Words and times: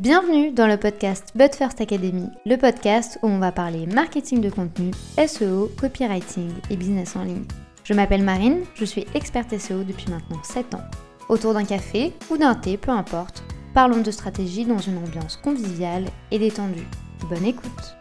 Bienvenue 0.00 0.50
dans 0.50 0.66
le 0.66 0.76
podcast 0.76 1.28
But 1.36 1.54
First 1.54 1.80
Academy, 1.80 2.26
le 2.44 2.56
podcast 2.56 3.16
où 3.22 3.28
on 3.28 3.38
va 3.38 3.52
parler 3.52 3.86
marketing 3.86 4.40
de 4.40 4.50
contenu, 4.50 4.90
SEO, 5.24 5.70
copywriting 5.80 6.50
et 6.68 6.76
business 6.76 7.14
en 7.14 7.22
ligne. 7.22 7.44
Je 7.84 7.94
m'appelle 7.94 8.24
Marine, 8.24 8.64
je 8.74 8.84
suis 8.84 9.06
experte 9.14 9.56
SEO 9.56 9.84
depuis 9.84 10.10
maintenant 10.10 10.42
7 10.42 10.74
ans. 10.74 10.82
Autour 11.28 11.54
d'un 11.54 11.64
café 11.64 12.12
ou 12.28 12.36
d'un 12.36 12.56
thé, 12.56 12.76
peu 12.76 12.90
importe, 12.90 13.44
parlons 13.72 14.00
de 14.00 14.10
stratégie 14.10 14.64
dans 14.64 14.78
une 14.78 14.98
ambiance 14.98 15.36
conviviale 15.36 16.06
et 16.32 16.40
détendue. 16.40 16.88
Bonne 17.30 17.44
écoute 17.44 17.96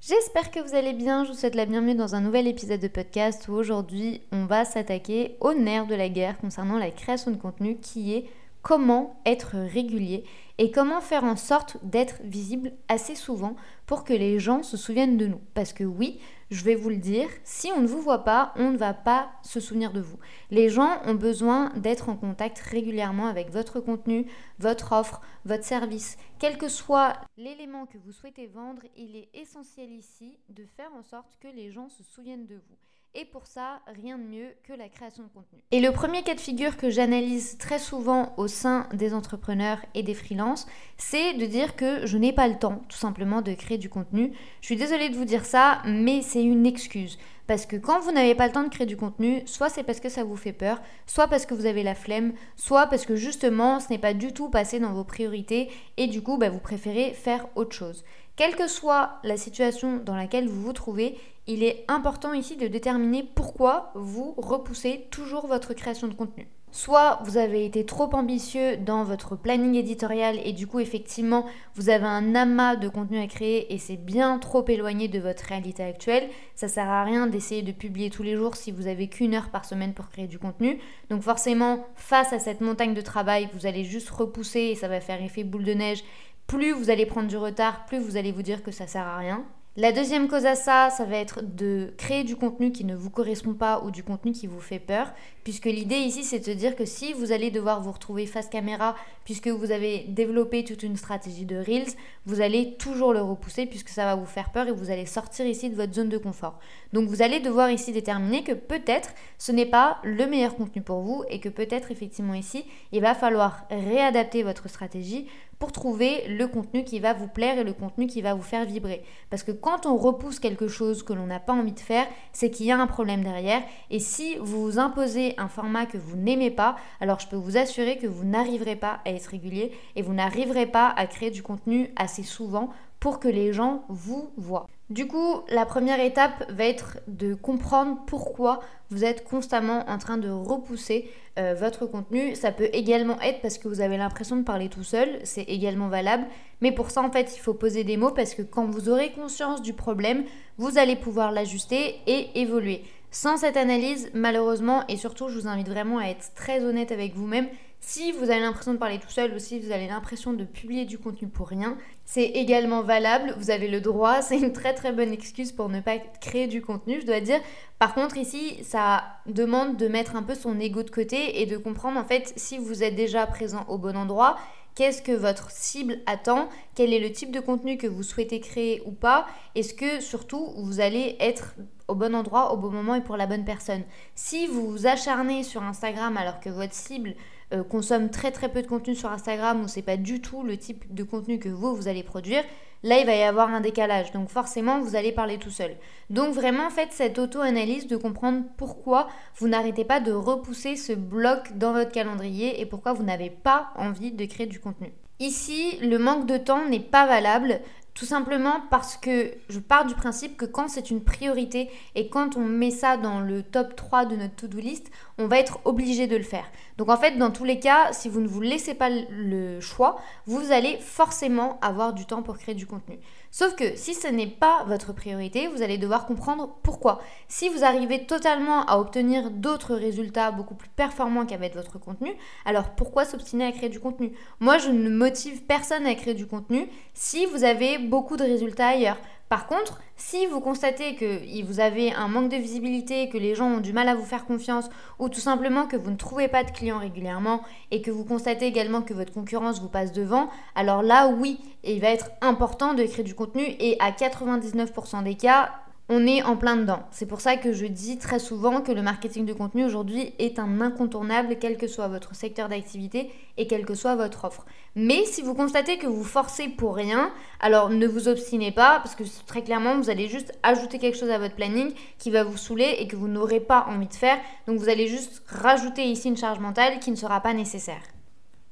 J'espère 0.00 0.50
que 0.50 0.66
vous 0.66 0.74
allez 0.74 0.94
bien, 0.94 1.24
je 1.24 1.32
vous 1.32 1.36
souhaite 1.36 1.56
la 1.56 1.66
bienvenue 1.66 1.94
dans 1.94 2.14
un 2.14 2.22
nouvel 2.22 2.46
épisode 2.46 2.80
de 2.80 2.88
podcast 2.88 3.48
où 3.48 3.52
aujourd'hui 3.52 4.22
on 4.32 4.46
va 4.46 4.64
s'attaquer 4.64 5.36
au 5.40 5.52
nerf 5.52 5.86
de 5.86 5.94
la 5.94 6.08
guerre 6.08 6.38
concernant 6.38 6.78
la 6.78 6.90
création 6.90 7.30
de 7.32 7.36
contenu 7.36 7.76
qui 7.76 8.14
est 8.14 8.24
comment 8.62 9.20
être 9.24 9.56
régulier 9.56 10.24
et 10.58 10.72
comment 10.72 11.00
faire 11.00 11.24
en 11.24 11.36
sorte 11.36 11.78
d'être 11.84 12.20
visible 12.24 12.72
assez 12.88 13.14
souvent 13.14 13.54
pour 13.86 14.04
que 14.04 14.12
les 14.12 14.40
gens 14.40 14.62
se 14.62 14.76
souviennent 14.76 15.16
de 15.16 15.26
nous. 15.26 15.40
Parce 15.54 15.72
que 15.72 15.84
oui, 15.84 16.20
je 16.50 16.64
vais 16.64 16.74
vous 16.74 16.88
le 16.88 16.96
dire, 16.96 17.28
si 17.44 17.70
on 17.70 17.80
ne 17.80 17.86
vous 17.86 18.00
voit 18.00 18.24
pas, 18.24 18.52
on 18.56 18.70
ne 18.70 18.76
va 18.76 18.92
pas 18.92 19.30
se 19.42 19.60
souvenir 19.60 19.92
de 19.92 20.00
vous. 20.00 20.18
Les 20.50 20.68
gens 20.68 21.00
ont 21.04 21.14
besoin 21.14 21.70
d'être 21.76 22.08
en 22.08 22.16
contact 22.16 22.58
régulièrement 22.58 23.28
avec 23.28 23.50
votre 23.50 23.80
contenu, 23.80 24.26
votre 24.58 24.92
offre, 24.92 25.20
votre 25.44 25.64
service. 25.64 26.16
Quel 26.40 26.58
que 26.58 26.68
soit 26.68 27.14
l'élément 27.36 27.86
que 27.86 27.98
vous 27.98 28.12
souhaitez 28.12 28.46
vendre, 28.46 28.82
il 28.96 29.14
est 29.14 29.28
essentiel 29.34 29.92
ici 29.92 30.38
de 30.48 30.64
faire 30.64 30.90
en 30.98 31.02
sorte 31.02 31.38
que 31.40 31.48
les 31.48 31.70
gens 31.70 31.88
se 31.88 32.02
souviennent 32.02 32.46
de 32.46 32.56
vous. 32.56 32.76
Et 33.20 33.24
pour 33.24 33.48
ça, 33.48 33.80
rien 34.00 34.16
de 34.16 34.22
mieux 34.22 34.54
que 34.62 34.72
la 34.72 34.88
création 34.88 35.24
de 35.24 35.28
contenu. 35.30 35.58
Et 35.72 35.80
le 35.80 35.90
premier 35.90 36.22
cas 36.22 36.36
de 36.36 36.40
figure 36.40 36.76
que 36.76 36.88
j'analyse 36.88 37.58
très 37.58 37.80
souvent 37.80 38.32
au 38.36 38.46
sein 38.46 38.86
des 38.92 39.12
entrepreneurs 39.12 39.80
et 39.96 40.04
des 40.04 40.14
freelances, 40.14 40.68
c'est 40.98 41.34
de 41.34 41.44
dire 41.44 41.74
que 41.74 42.06
je 42.06 42.16
n'ai 42.16 42.32
pas 42.32 42.46
le 42.46 42.60
temps 42.60 42.84
tout 42.88 42.96
simplement 42.96 43.42
de 43.42 43.54
créer 43.54 43.76
du 43.76 43.88
contenu. 43.88 44.30
Je 44.60 44.66
suis 44.66 44.76
désolée 44.76 45.08
de 45.08 45.16
vous 45.16 45.24
dire 45.24 45.44
ça, 45.44 45.82
mais 45.84 46.22
c'est 46.22 46.44
une 46.44 46.64
excuse. 46.64 47.18
Parce 47.48 47.64
que 47.64 47.76
quand 47.76 47.98
vous 48.00 48.12
n'avez 48.12 48.34
pas 48.34 48.46
le 48.46 48.52
temps 48.52 48.62
de 48.62 48.68
créer 48.68 48.86
du 48.86 48.98
contenu, 48.98 49.42
soit 49.46 49.70
c'est 49.70 49.82
parce 49.82 50.00
que 50.00 50.10
ça 50.10 50.22
vous 50.22 50.36
fait 50.36 50.52
peur, 50.52 50.82
soit 51.06 51.28
parce 51.28 51.46
que 51.46 51.54
vous 51.54 51.64
avez 51.64 51.82
la 51.82 51.94
flemme, 51.94 52.34
soit 52.56 52.86
parce 52.88 53.06
que 53.06 53.16
justement 53.16 53.80
ce 53.80 53.88
n'est 53.88 53.98
pas 53.98 54.12
du 54.12 54.34
tout 54.34 54.50
passé 54.50 54.78
dans 54.78 54.92
vos 54.92 55.02
priorités 55.02 55.70
et 55.96 56.08
du 56.08 56.22
coup 56.22 56.36
bah, 56.36 56.50
vous 56.50 56.58
préférez 56.58 57.14
faire 57.14 57.46
autre 57.56 57.74
chose. 57.74 58.04
Quelle 58.36 58.54
que 58.54 58.68
soit 58.68 59.14
la 59.24 59.38
situation 59.38 59.96
dans 59.96 60.14
laquelle 60.14 60.46
vous 60.46 60.60
vous 60.60 60.74
trouvez, 60.74 61.16
il 61.46 61.64
est 61.64 61.86
important 61.88 62.34
ici 62.34 62.56
de 62.56 62.66
déterminer 62.66 63.24
pourquoi 63.34 63.92
vous 63.94 64.34
repoussez 64.36 65.06
toujours 65.10 65.46
votre 65.46 65.72
création 65.72 66.06
de 66.06 66.14
contenu. 66.14 66.46
Soit 66.78 67.18
vous 67.24 67.38
avez 67.38 67.64
été 67.64 67.84
trop 67.84 68.08
ambitieux 68.14 68.76
dans 68.76 69.02
votre 69.02 69.34
planning 69.34 69.74
éditorial 69.74 70.38
et 70.44 70.52
du 70.52 70.68
coup 70.68 70.78
effectivement 70.78 71.44
vous 71.74 71.88
avez 71.88 72.04
un 72.04 72.36
amas 72.36 72.76
de 72.76 72.88
contenu 72.88 73.18
à 73.18 73.26
créer 73.26 73.74
et 73.74 73.78
c'est 73.78 73.96
bien 73.96 74.38
trop 74.38 74.64
éloigné 74.68 75.08
de 75.08 75.18
votre 75.18 75.42
réalité 75.42 75.82
actuelle. 75.82 76.28
Ça 76.54 76.68
sert 76.68 76.88
à 76.88 77.02
rien 77.02 77.26
d'essayer 77.26 77.62
de 77.62 77.72
publier 77.72 78.10
tous 78.10 78.22
les 78.22 78.36
jours 78.36 78.54
si 78.54 78.70
vous 78.70 78.86
avez 78.86 79.08
qu'une 79.08 79.34
heure 79.34 79.50
par 79.50 79.64
semaine 79.64 79.92
pour 79.92 80.08
créer 80.08 80.28
du 80.28 80.38
contenu. 80.38 80.78
Donc 81.10 81.22
forcément 81.22 81.84
face 81.96 82.32
à 82.32 82.38
cette 82.38 82.60
montagne 82.60 82.94
de 82.94 83.00
travail 83.00 83.48
vous 83.54 83.66
allez 83.66 83.82
juste 83.82 84.10
repousser 84.10 84.60
et 84.60 84.74
ça 84.76 84.86
va 84.86 85.00
faire 85.00 85.20
effet 85.20 85.42
boule 85.42 85.64
de 85.64 85.74
neige 85.74 86.04
plus 86.46 86.70
vous 86.70 86.90
allez 86.90 87.06
prendre 87.06 87.26
du 87.26 87.36
retard, 87.36 87.86
plus 87.86 87.98
vous 87.98 88.16
allez 88.16 88.30
vous 88.30 88.42
dire 88.42 88.62
que 88.62 88.70
ça 88.70 88.86
sert 88.86 89.04
à 89.04 89.18
rien. 89.18 89.44
La 89.80 89.92
deuxième 89.92 90.26
cause 90.26 90.44
à 90.44 90.56
ça, 90.56 90.90
ça 90.90 91.04
va 91.04 91.18
être 91.18 91.40
de 91.40 91.94
créer 91.98 92.24
du 92.24 92.34
contenu 92.34 92.72
qui 92.72 92.82
ne 92.82 92.96
vous 92.96 93.10
correspond 93.10 93.54
pas 93.54 93.80
ou 93.84 93.92
du 93.92 94.02
contenu 94.02 94.32
qui 94.32 94.48
vous 94.48 94.58
fait 94.58 94.80
peur, 94.80 95.12
puisque 95.44 95.66
l'idée 95.66 95.98
ici 95.98 96.24
c'est 96.24 96.40
de 96.40 96.44
se 96.46 96.50
dire 96.50 96.74
que 96.74 96.84
si 96.84 97.12
vous 97.12 97.30
allez 97.30 97.52
devoir 97.52 97.80
vous 97.80 97.92
retrouver 97.92 98.26
face 98.26 98.48
caméra, 98.48 98.96
puisque 99.24 99.46
vous 99.46 99.70
avez 99.70 100.00
développé 100.08 100.64
toute 100.64 100.82
une 100.82 100.96
stratégie 100.96 101.44
de 101.44 101.58
Reels, 101.58 101.92
vous 102.26 102.40
allez 102.40 102.74
toujours 102.74 103.12
le 103.12 103.22
repousser 103.22 103.66
puisque 103.66 103.90
ça 103.90 104.04
va 104.04 104.16
vous 104.16 104.26
faire 104.26 104.50
peur 104.50 104.66
et 104.66 104.72
vous 104.72 104.90
allez 104.90 105.06
sortir 105.06 105.46
ici 105.46 105.70
de 105.70 105.76
votre 105.76 105.94
zone 105.94 106.08
de 106.08 106.18
confort. 106.18 106.58
Donc 106.92 107.08
vous 107.08 107.22
allez 107.22 107.38
devoir 107.38 107.70
ici 107.70 107.92
déterminer 107.92 108.42
que 108.42 108.54
peut-être 108.54 109.10
ce 109.38 109.52
n'est 109.52 109.64
pas 109.64 109.98
le 110.02 110.26
meilleur 110.26 110.56
contenu 110.56 110.82
pour 110.82 111.02
vous 111.02 111.22
et 111.30 111.38
que 111.38 111.48
peut-être 111.48 111.92
effectivement 111.92 112.34
ici 112.34 112.64
il 112.90 113.00
va 113.00 113.14
falloir 113.14 113.64
réadapter 113.70 114.42
votre 114.42 114.68
stratégie 114.68 115.28
pour 115.58 115.72
trouver 115.72 116.24
le 116.28 116.46
contenu 116.46 116.84
qui 116.84 117.00
va 117.00 117.12
vous 117.12 117.26
plaire 117.26 117.58
et 117.58 117.64
le 117.64 117.72
contenu 117.72 118.06
qui 118.06 118.22
va 118.22 118.34
vous 118.34 118.42
faire 118.42 118.64
vibrer. 118.64 119.02
Parce 119.30 119.42
que 119.42 119.52
quand 119.52 119.86
on 119.86 119.96
repousse 119.96 120.38
quelque 120.38 120.68
chose 120.68 121.02
que 121.02 121.12
l'on 121.12 121.26
n'a 121.26 121.40
pas 121.40 121.52
envie 121.52 121.72
de 121.72 121.80
faire, 121.80 122.06
c'est 122.32 122.50
qu'il 122.50 122.66
y 122.66 122.72
a 122.72 122.78
un 122.78 122.86
problème 122.86 123.24
derrière. 123.24 123.62
Et 123.90 123.98
si 123.98 124.36
vous 124.36 124.62
vous 124.62 124.78
imposez 124.78 125.34
un 125.36 125.48
format 125.48 125.86
que 125.86 125.98
vous 125.98 126.16
n'aimez 126.16 126.50
pas, 126.50 126.76
alors 127.00 127.20
je 127.20 127.28
peux 127.28 127.36
vous 127.36 127.56
assurer 127.56 127.98
que 127.98 128.06
vous 128.06 128.24
n'arriverez 128.24 128.76
pas 128.76 129.00
à 129.04 129.10
être 129.10 129.26
régulier 129.26 129.72
et 129.96 130.02
vous 130.02 130.14
n'arriverez 130.14 130.66
pas 130.66 130.88
à 130.96 131.06
créer 131.06 131.30
du 131.30 131.42
contenu 131.42 131.90
assez 131.96 132.22
souvent 132.22 132.70
pour 133.00 133.20
que 133.20 133.28
les 133.28 133.52
gens 133.52 133.84
vous 133.88 134.30
voient. 134.36 134.66
Du 134.90 135.06
coup, 135.06 135.42
la 135.50 135.66
première 135.66 136.00
étape 136.00 136.50
va 136.50 136.64
être 136.64 136.98
de 137.08 137.34
comprendre 137.34 137.98
pourquoi 138.06 138.60
vous 138.88 139.04
êtes 139.04 139.22
constamment 139.22 139.84
en 139.86 139.98
train 139.98 140.16
de 140.16 140.30
repousser 140.30 141.10
euh, 141.38 141.54
votre 141.54 141.84
contenu. 141.84 142.34
Ça 142.34 142.52
peut 142.52 142.70
également 142.72 143.20
être 143.20 143.42
parce 143.42 143.58
que 143.58 143.68
vous 143.68 143.82
avez 143.82 143.98
l'impression 143.98 144.36
de 144.36 144.44
parler 144.44 144.70
tout 144.70 144.84
seul, 144.84 145.20
c'est 145.24 145.42
également 145.42 145.88
valable. 145.88 146.24
Mais 146.62 146.72
pour 146.72 146.90
ça, 146.90 147.02
en 147.02 147.10
fait, 147.10 147.36
il 147.36 147.38
faut 147.38 147.52
poser 147.52 147.84
des 147.84 147.98
mots 147.98 148.12
parce 148.12 148.34
que 148.34 148.40
quand 148.40 148.64
vous 148.64 148.88
aurez 148.88 149.12
conscience 149.12 149.60
du 149.60 149.74
problème, 149.74 150.24
vous 150.56 150.78
allez 150.78 150.96
pouvoir 150.96 151.32
l'ajuster 151.32 151.96
et 152.06 152.40
évoluer. 152.40 152.82
Sans 153.10 153.36
cette 153.36 153.58
analyse, 153.58 154.10
malheureusement, 154.14 154.84
et 154.88 154.96
surtout, 154.96 155.28
je 155.28 155.38
vous 155.38 155.48
invite 155.48 155.68
vraiment 155.68 155.98
à 155.98 156.06
être 156.06 156.32
très 156.34 156.64
honnête 156.64 156.92
avec 156.92 157.14
vous-même, 157.14 157.48
si 157.80 158.12
vous 158.12 158.24
avez 158.24 158.40
l'impression 158.40 158.74
de 158.74 158.78
parler 158.78 158.98
tout 158.98 159.08
seul 159.08 159.32
ou 159.34 159.38
si 159.38 159.60
vous 159.60 159.70
avez 159.70 159.86
l'impression 159.86 160.32
de 160.32 160.44
publier 160.44 160.84
du 160.84 160.98
contenu 160.98 161.28
pour 161.28 161.48
rien, 161.48 161.76
c'est 162.04 162.24
également 162.24 162.82
valable, 162.82 163.34
vous 163.38 163.50
avez 163.50 163.68
le 163.68 163.80
droit, 163.80 164.20
c'est 164.22 164.38
une 164.38 164.52
très 164.52 164.74
très 164.74 164.92
bonne 164.92 165.12
excuse 165.12 165.52
pour 165.52 165.68
ne 165.68 165.80
pas 165.80 165.98
créer 166.20 166.46
du 166.46 166.60
contenu, 166.60 167.00
je 167.00 167.06
dois 167.06 167.20
dire. 167.20 167.40
Par 167.78 167.94
contre, 167.94 168.16
ici, 168.16 168.58
ça 168.64 169.04
demande 169.26 169.76
de 169.76 169.88
mettre 169.88 170.16
un 170.16 170.22
peu 170.22 170.34
son 170.34 170.58
ego 170.58 170.82
de 170.82 170.90
côté 170.90 171.40
et 171.40 171.46
de 171.46 171.56
comprendre 171.56 171.98
en 171.98 172.04
fait 172.04 172.32
si 172.36 172.58
vous 172.58 172.82
êtes 172.82 172.96
déjà 172.96 173.26
présent 173.26 173.64
au 173.68 173.78
bon 173.78 173.96
endroit, 173.96 174.36
qu'est-ce 174.74 175.02
que 175.02 175.12
votre 175.12 175.50
cible 175.50 175.98
attend, 176.06 176.48
quel 176.74 176.92
est 176.92 177.00
le 177.00 177.10
type 177.10 177.32
de 177.32 177.40
contenu 177.40 177.78
que 177.78 177.86
vous 177.86 178.02
souhaitez 178.02 178.40
créer 178.40 178.82
ou 178.86 178.92
pas, 178.92 179.26
est-ce 179.54 179.74
que 179.74 180.00
surtout 180.00 180.52
vous 180.56 180.80
allez 180.80 181.16
être 181.20 181.54
au 181.88 181.94
bon 181.94 182.14
endroit, 182.14 182.52
au 182.52 182.56
bon 182.56 182.70
moment 182.70 182.94
et 182.94 183.00
pour 183.00 183.16
la 183.16 183.26
bonne 183.26 183.44
personne. 183.44 183.82
Si 184.14 184.46
vous 184.46 184.70
vous 184.70 184.86
acharnez 184.86 185.42
sur 185.42 185.62
Instagram 185.62 186.16
alors 186.16 186.38
que 186.38 186.50
votre 186.50 186.74
cible 186.74 187.14
euh, 187.52 187.62
consomme 187.62 188.10
très 188.10 188.30
très 188.30 188.50
peu 188.50 188.62
de 188.62 188.66
contenu 188.66 188.94
sur 188.94 189.10
Instagram 189.10 189.62
ou 189.62 189.68
c'est 189.68 189.82
pas 189.82 189.96
du 189.96 190.20
tout 190.20 190.42
le 190.42 190.56
type 190.56 190.92
de 190.92 191.02
contenu 191.02 191.38
que 191.38 191.48
vous 191.48 191.74
vous 191.74 191.88
allez 191.88 192.02
produire, 192.02 192.44
là 192.82 192.98
il 192.98 193.06
va 193.06 193.14
y 193.14 193.22
avoir 193.22 193.48
un 193.48 193.60
décalage. 193.60 194.12
Donc 194.12 194.28
forcément 194.28 194.80
vous 194.80 194.96
allez 194.96 195.12
parler 195.12 195.38
tout 195.38 195.50
seul. 195.50 195.76
Donc 196.10 196.34
vraiment 196.34 196.70
faites 196.70 196.92
cette 196.92 197.18
auto-analyse 197.18 197.86
de 197.86 197.96
comprendre 197.96 198.44
pourquoi 198.56 199.08
vous 199.36 199.48
n'arrêtez 199.48 199.84
pas 199.84 200.00
de 200.00 200.12
repousser 200.12 200.76
ce 200.76 200.92
bloc 200.92 201.56
dans 201.56 201.72
votre 201.72 201.92
calendrier 201.92 202.60
et 202.60 202.66
pourquoi 202.66 202.92
vous 202.92 203.04
n'avez 203.04 203.30
pas 203.30 203.70
envie 203.76 204.12
de 204.12 204.24
créer 204.26 204.46
du 204.46 204.60
contenu. 204.60 204.92
Ici, 205.20 205.78
le 205.82 205.98
manque 205.98 206.26
de 206.26 206.36
temps 206.36 206.68
n'est 206.68 206.78
pas 206.78 207.06
valable. 207.06 207.60
Tout 207.98 208.06
simplement 208.06 208.60
parce 208.70 208.96
que 208.96 209.32
je 209.48 209.58
pars 209.58 209.84
du 209.84 209.94
principe 209.94 210.36
que 210.36 210.44
quand 210.44 210.68
c'est 210.68 210.90
une 210.90 211.02
priorité 211.02 211.68
et 211.96 212.08
quand 212.08 212.36
on 212.36 212.44
met 212.44 212.70
ça 212.70 212.96
dans 212.96 213.18
le 213.18 213.42
top 213.42 213.74
3 213.74 214.04
de 214.04 214.14
notre 214.14 214.36
to-do 214.36 214.58
list, 214.58 214.88
on 215.18 215.26
va 215.26 215.40
être 215.40 215.58
obligé 215.64 216.06
de 216.06 216.16
le 216.16 216.22
faire. 216.22 216.44
Donc 216.76 216.90
en 216.90 216.96
fait, 216.96 217.18
dans 217.18 217.32
tous 217.32 217.42
les 217.42 217.58
cas, 217.58 217.92
si 217.92 218.08
vous 218.08 218.20
ne 218.20 218.28
vous 218.28 218.40
laissez 218.40 218.74
pas 218.74 218.88
le 218.88 219.58
choix, 219.58 220.00
vous 220.26 220.52
allez 220.52 220.78
forcément 220.78 221.58
avoir 221.60 221.92
du 221.92 222.06
temps 222.06 222.22
pour 222.22 222.38
créer 222.38 222.54
du 222.54 222.66
contenu. 222.66 223.00
Sauf 223.30 223.54
que 223.54 223.76
si 223.76 223.94
ce 223.94 224.08
n'est 224.08 224.26
pas 224.26 224.64
votre 224.66 224.94
priorité, 224.94 225.48
vous 225.48 225.62
allez 225.62 225.78
devoir 225.78 226.06
comprendre 226.06 226.56
pourquoi. 226.62 227.00
Si 227.28 227.48
vous 227.48 227.62
arrivez 227.62 228.06
totalement 228.06 228.64
à 228.64 228.78
obtenir 228.78 229.30
d'autres 229.30 229.74
résultats 229.74 230.30
beaucoup 230.30 230.54
plus 230.54 230.70
performants 230.70 231.26
qu'avec 231.26 231.54
votre 231.54 231.78
contenu, 231.78 232.10
alors 232.44 232.70
pourquoi 232.74 233.04
s'obstiner 233.04 233.44
à 233.44 233.52
créer 233.52 233.68
du 233.68 233.80
contenu? 233.80 234.12
Moi, 234.40 234.58
je 234.58 234.70
ne 234.70 234.88
motive 234.88 235.42
personne 235.44 235.86
à 235.86 235.94
créer 235.94 236.14
du 236.14 236.26
contenu 236.26 236.68
si 236.94 237.26
vous 237.26 237.44
avez 237.44 237.78
beaucoup 237.78 238.16
de 238.16 238.24
résultats 238.24 238.68
ailleurs. 238.68 238.98
Par 239.28 239.46
contre, 239.46 239.78
si 239.96 240.24
vous 240.26 240.40
constatez 240.40 240.94
que 240.94 241.44
vous 241.44 241.60
avez 241.60 241.92
un 241.92 242.08
manque 242.08 242.30
de 242.30 242.36
visibilité, 242.36 243.10
que 243.10 243.18
les 243.18 243.34
gens 243.34 243.46
ont 243.46 243.60
du 243.60 243.74
mal 243.74 243.88
à 243.88 243.94
vous 243.94 244.04
faire 244.04 244.24
confiance, 244.24 244.70
ou 244.98 245.10
tout 245.10 245.20
simplement 245.20 245.66
que 245.66 245.76
vous 245.76 245.90
ne 245.90 245.96
trouvez 245.96 246.28
pas 246.28 246.44
de 246.44 246.50
clients 246.50 246.78
régulièrement, 246.78 247.42
et 247.70 247.82
que 247.82 247.90
vous 247.90 248.04
constatez 248.04 248.46
également 248.46 248.80
que 248.80 248.94
votre 248.94 249.12
concurrence 249.12 249.60
vous 249.60 249.68
passe 249.68 249.92
devant, 249.92 250.30
alors 250.54 250.82
là, 250.82 251.08
oui, 251.08 251.40
il 251.62 251.80
va 251.80 251.88
être 251.88 252.10
important 252.22 252.72
de 252.72 252.84
créer 252.84 253.04
du 253.04 253.14
contenu, 253.14 253.42
et 253.42 253.76
à 253.80 253.90
99% 253.90 255.02
des 255.02 255.14
cas, 255.14 255.50
on 255.90 256.06
est 256.06 256.22
en 256.22 256.36
plein 256.36 256.56
dedans. 256.56 256.82
C'est 256.90 257.06
pour 257.06 257.20
ça 257.20 257.36
que 257.36 257.52
je 257.52 257.64
dis 257.64 257.96
très 257.96 258.18
souvent 258.18 258.60
que 258.60 258.72
le 258.72 258.82
marketing 258.82 259.24
de 259.24 259.32
contenu 259.32 259.64
aujourd'hui 259.64 260.12
est 260.18 260.38
un 260.38 260.60
incontournable, 260.60 261.36
quel 261.40 261.56
que 261.56 261.66
soit 261.66 261.88
votre 261.88 262.14
secteur 262.14 262.48
d'activité 262.48 263.10
et 263.38 263.46
quelle 263.46 263.64
que 263.64 263.74
soit 263.74 263.96
votre 263.96 264.24
offre. 264.24 264.44
Mais 264.74 265.04
si 265.06 265.22
vous 265.22 265.34
constatez 265.34 265.78
que 265.78 265.86
vous 265.86 266.04
forcez 266.04 266.48
pour 266.48 266.76
rien, 266.76 267.10
alors 267.40 267.70
ne 267.70 267.86
vous 267.86 268.08
obstinez 268.08 268.52
pas, 268.52 268.80
parce 268.80 268.94
que 268.94 269.04
très 269.26 269.42
clairement, 269.42 269.76
vous 269.76 269.88
allez 269.88 270.08
juste 270.08 270.38
ajouter 270.42 270.78
quelque 270.78 270.98
chose 270.98 271.10
à 271.10 271.18
votre 271.18 271.34
planning 271.34 271.72
qui 271.98 272.10
va 272.10 272.22
vous 272.22 272.36
saouler 272.36 272.76
et 272.78 272.86
que 272.86 272.96
vous 272.96 273.08
n'aurez 273.08 273.40
pas 273.40 273.66
envie 273.68 273.88
de 273.88 273.94
faire. 273.94 274.18
Donc 274.46 274.58
vous 274.58 274.68
allez 274.68 274.88
juste 274.88 275.22
rajouter 275.26 275.84
ici 275.84 276.08
une 276.08 276.16
charge 276.16 276.38
mentale 276.38 276.80
qui 276.80 276.90
ne 276.90 276.96
sera 276.96 277.20
pas 277.20 277.32
nécessaire. 277.32 277.82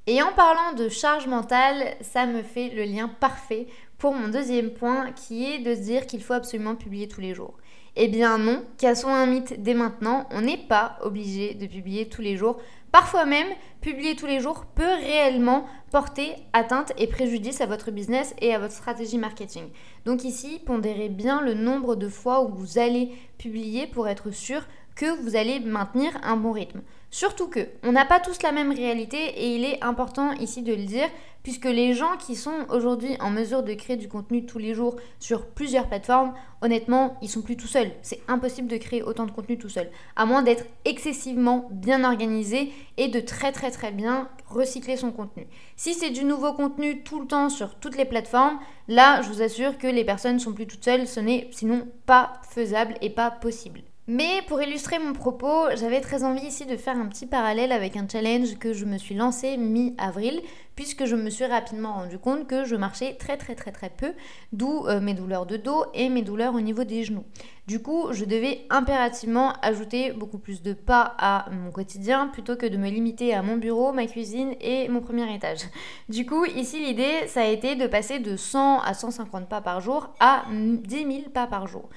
Et 0.08 0.22
en 0.22 0.32
parlant 0.32 0.72
de 0.76 0.88
charge 0.88 1.26
mentale, 1.26 1.96
ça 2.00 2.26
me 2.26 2.42
fait 2.42 2.68
le 2.68 2.84
lien 2.84 3.08
parfait 3.08 3.66
pour 3.98 4.14
mon 4.14 4.28
deuxième 4.28 4.70
point 4.70 5.12
qui 5.12 5.44
est 5.44 5.58
de 5.58 5.74
se 5.74 5.80
dire 5.80 6.06
qu'il 6.06 6.22
faut 6.22 6.34
absolument 6.34 6.76
publier 6.76 7.08
tous 7.08 7.20
les 7.20 7.34
jours. 7.34 7.54
Eh 7.98 8.08
bien 8.08 8.36
non, 8.36 8.62
cassons 8.76 9.08
un 9.08 9.24
mythe 9.24 9.62
dès 9.62 9.72
maintenant, 9.72 10.26
on 10.30 10.42
n'est 10.42 10.66
pas 10.68 10.98
obligé 11.02 11.54
de 11.54 11.66
publier 11.66 12.08
tous 12.08 12.20
les 12.20 12.36
jours. 12.36 12.58
Parfois 12.92 13.24
même, 13.24 13.48
publier 13.80 14.16
tous 14.16 14.26
les 14.26 14.40
jours 14.40 14.66
peut 14.74 14.82
réellement 14.82 15.66
porter 15.90 16.34
atteinte 16.52 16.92
et 16.98 17.06
préjudice 17.06 17.62
à 17.62 17.66
votre 17.66 17.90
business 17.90 18.34
et 18.40 18.54
à 18.54 18.58
votre 18.58 18.74
stratégie 18.74 19.16
marketing. 19.16 19.70
Donc 20.04 20.24
ici, 20.24 20.60
pondérez 20.66 21.08
bien 21.08 21.40
le 21.40 21.54
nombre 21.54 21.96
de 21.96 22.08
fois 22.08 22.42
où 22.42 22.48
vous 22.48 22.78
allez 22.78 23.12
publier 23.38 23.86
pour 23.86 24.08
être 24.08 24.30
sûr 24.30 24.62
que 24.96 25.22
vous 25.22 25.36
allez 25.36 25.60
maintenir 25.60 26.10
un 26.22 26.36
bon 26.36 26.52
rythme. 26.52 26.80
Surtout 27.10 27.48
que 27.48 27.68
on 27.84 27.92
n'a 27.92 28.04
pas 28.04 28.18
tous 28.18 28.42
la 28.42 28.50
même 28.50 28.72
réalité 28.72 29.16
et 29.16 29.54
il 29.54 29.64
est 29.64 29.82
important 29.84 30.32
ici 30.32 30.62
de 30.62 30.74
le 30.74 30.84
dire 30.84 31.08
puisque 31.44 31.66
les 31.66 31.94
gens 31.94 32.16
qui 32.18 32.34
sont 32.34 32.66
aujourd'hui 32.70 33.16
en 33.20 33.30
mesure 33.30 33.62
de 33.62 33.72
créer 33.74 33.96
du 33.96 34.08
contenu 34.08 34.46
tous 34.46 34.58
les 34.58 34.74
jours 34.74 34.96
sur 35.20 35.46
plusieurs 35.46 35.86
plateformes, 35.86 36.34
honnêtement, 36.60 37.16
ils 37.22 37.28
sont 37.28 37.42
plus 37.42 37.56
tout 37.56 37.68
seuls. 37.68 37.92
C'est 38.02 38.20
impossible 38.26 38.66
de 38.66 38.76
créer 38.78 39.04
autant 39.04 39.26
de 39.26 39.30
contenu 39.30 39.56
tout 39.56 39.68
seul, 39.68 39.88
à 40.16 40.26
moins 40.26 40.42
d'être 40.42 40.64
excessivement 40.84 41.68
bien 41.70 42.02
organisé 42.02 42.72
et 42.96 43.06
de 43.06 43.20
très 43.20 43.52
très 43.52 43.70
très 43.70 43.92
bien 43.92 44.28
recycler 44.48 44.96
son 44.96 45.12
contenu. 45.12 45.46
Si 45.76 45.94
c'est 45.94 46.10
du 46.10 46.24
nouveau 46.24 46.52
contenu 46.52 47.04
tout 47.04 47.20
le 47.20 47.28
temps 47.28 47.48
sur 47.48 47.76
toutes 47.76 47.96
les 47.96 48.06
plateformes, 48.06 48.58
là, 48.88 49.22
je 49.22 49.28
vous 49.28 49.42
assure 49.42 49.78
que 49.78 49.86
les 49.86 50.04
personnes 50.04 50.40
sont 50.40 50.52
plus 50.52 50.66
toutes 50.66 50.84
seules, 50.84 51.06
ce 51.06 51.20
n'est 51.20 51.48
sinon 51.52 51.86
pas 52.06 52.40
faisable 52.50 52.94
et 53.02 53.10
pas 53.10 53.30
possible. 53.30 53.82
Mais 54.08 54.40
pour 54.46 54.62
illustrer 54.62 55.00
mon 55.00 55.12
propos, 55.14 55.64
j'avais 55.74 56.00
très 56.00 56.22
envie 56.22 56.46
ici 56.46 56.64
de 56.64 56.76
faire 56.76 56.96
un 56.96 57.06
petit 57.06 57.26
parallèle 57.26 57.72
avec 57.72 57.96
un 57.96 58.06
challenge 58.06 58.56
que 58.56 58.72
je 58.72 58.84
me 58.84 58.98
suis 58.98 59.16
lancé 59.16 59.56
mi-avril, 59.56 60.42
puisque 60.76 61.06
je 61.06 61.16
me 61.16 61.28
suis 61.28 61.44
rapidement 61.44 61.94
rendu 61.94 62.16
compte 62.16 62.46
que 62.46 62.64
je 62.64 62.76
marchais 62.76 63.14
très 63.14 63.36
très 63.36 63.56
très 63.56 63.72
très 63.72 63.90
peu, 63.90 64.12
d'où 64.52 64.86
euh, 64.86 65.00
mes 65.00 65.12
douleurs 65.12 65.44
de 65.44 65.56
dos 65.56 65.86
et 65.92 66.08
mes 66.08 66.22
douleurs 66.22 66.54
au 66.54 66.60
niveau 66.60 66.84
des 66.84 67.02
genoux. 67.02 67.24
Du 67.66 67.82
coup, 67.82 68.12
je 68.12 68.24
devais 68.24 68.64
impérativement 68.70 69.54
ajouter 69.60 70.12
beaucoup 70.12 70.38
plus 70.38 70.62
de 70.62 70.72
pas 70.72 71.16
à 71.18 71.46
mon 71.50 71.72
quotidien 71.72 72.28
plutôt 72.28 72.54
que 72.54 72.66
de 72.66 72.76
me 72.76 72.88
limiter 72.88 73.34
à 73.34 73.42
mon 73.42 73.56
bureau, 73.56 73.92
ma 73.92 74.06
cuisine 74.06 74.54
et 74.60 74.88
mon 74.88 75.00
premier 75.00 75.34
étage. 75.34 75.62
Du 76.08 76.24
coup, 76.26 76.44
ici 76.44 76.78
l'idée, 76.78 77.26
ça 77.26 77.40
a 77.40 77.46
été 77.46 77.74
de 77.74 77.88
passer 77.88 78.20
de 78.20 78.36
100 78.36 78.82
à 78.82 78.94
150 78.94 79.48
pas 79.48 79.60
par 79.60 79.80
jour 79.80 80.10
à 80.20 80.44
10 80.52 80.96
000 80.96 81.08
pas 81.34 81.48
par 81.48 81.66
jour. 81.66 81.88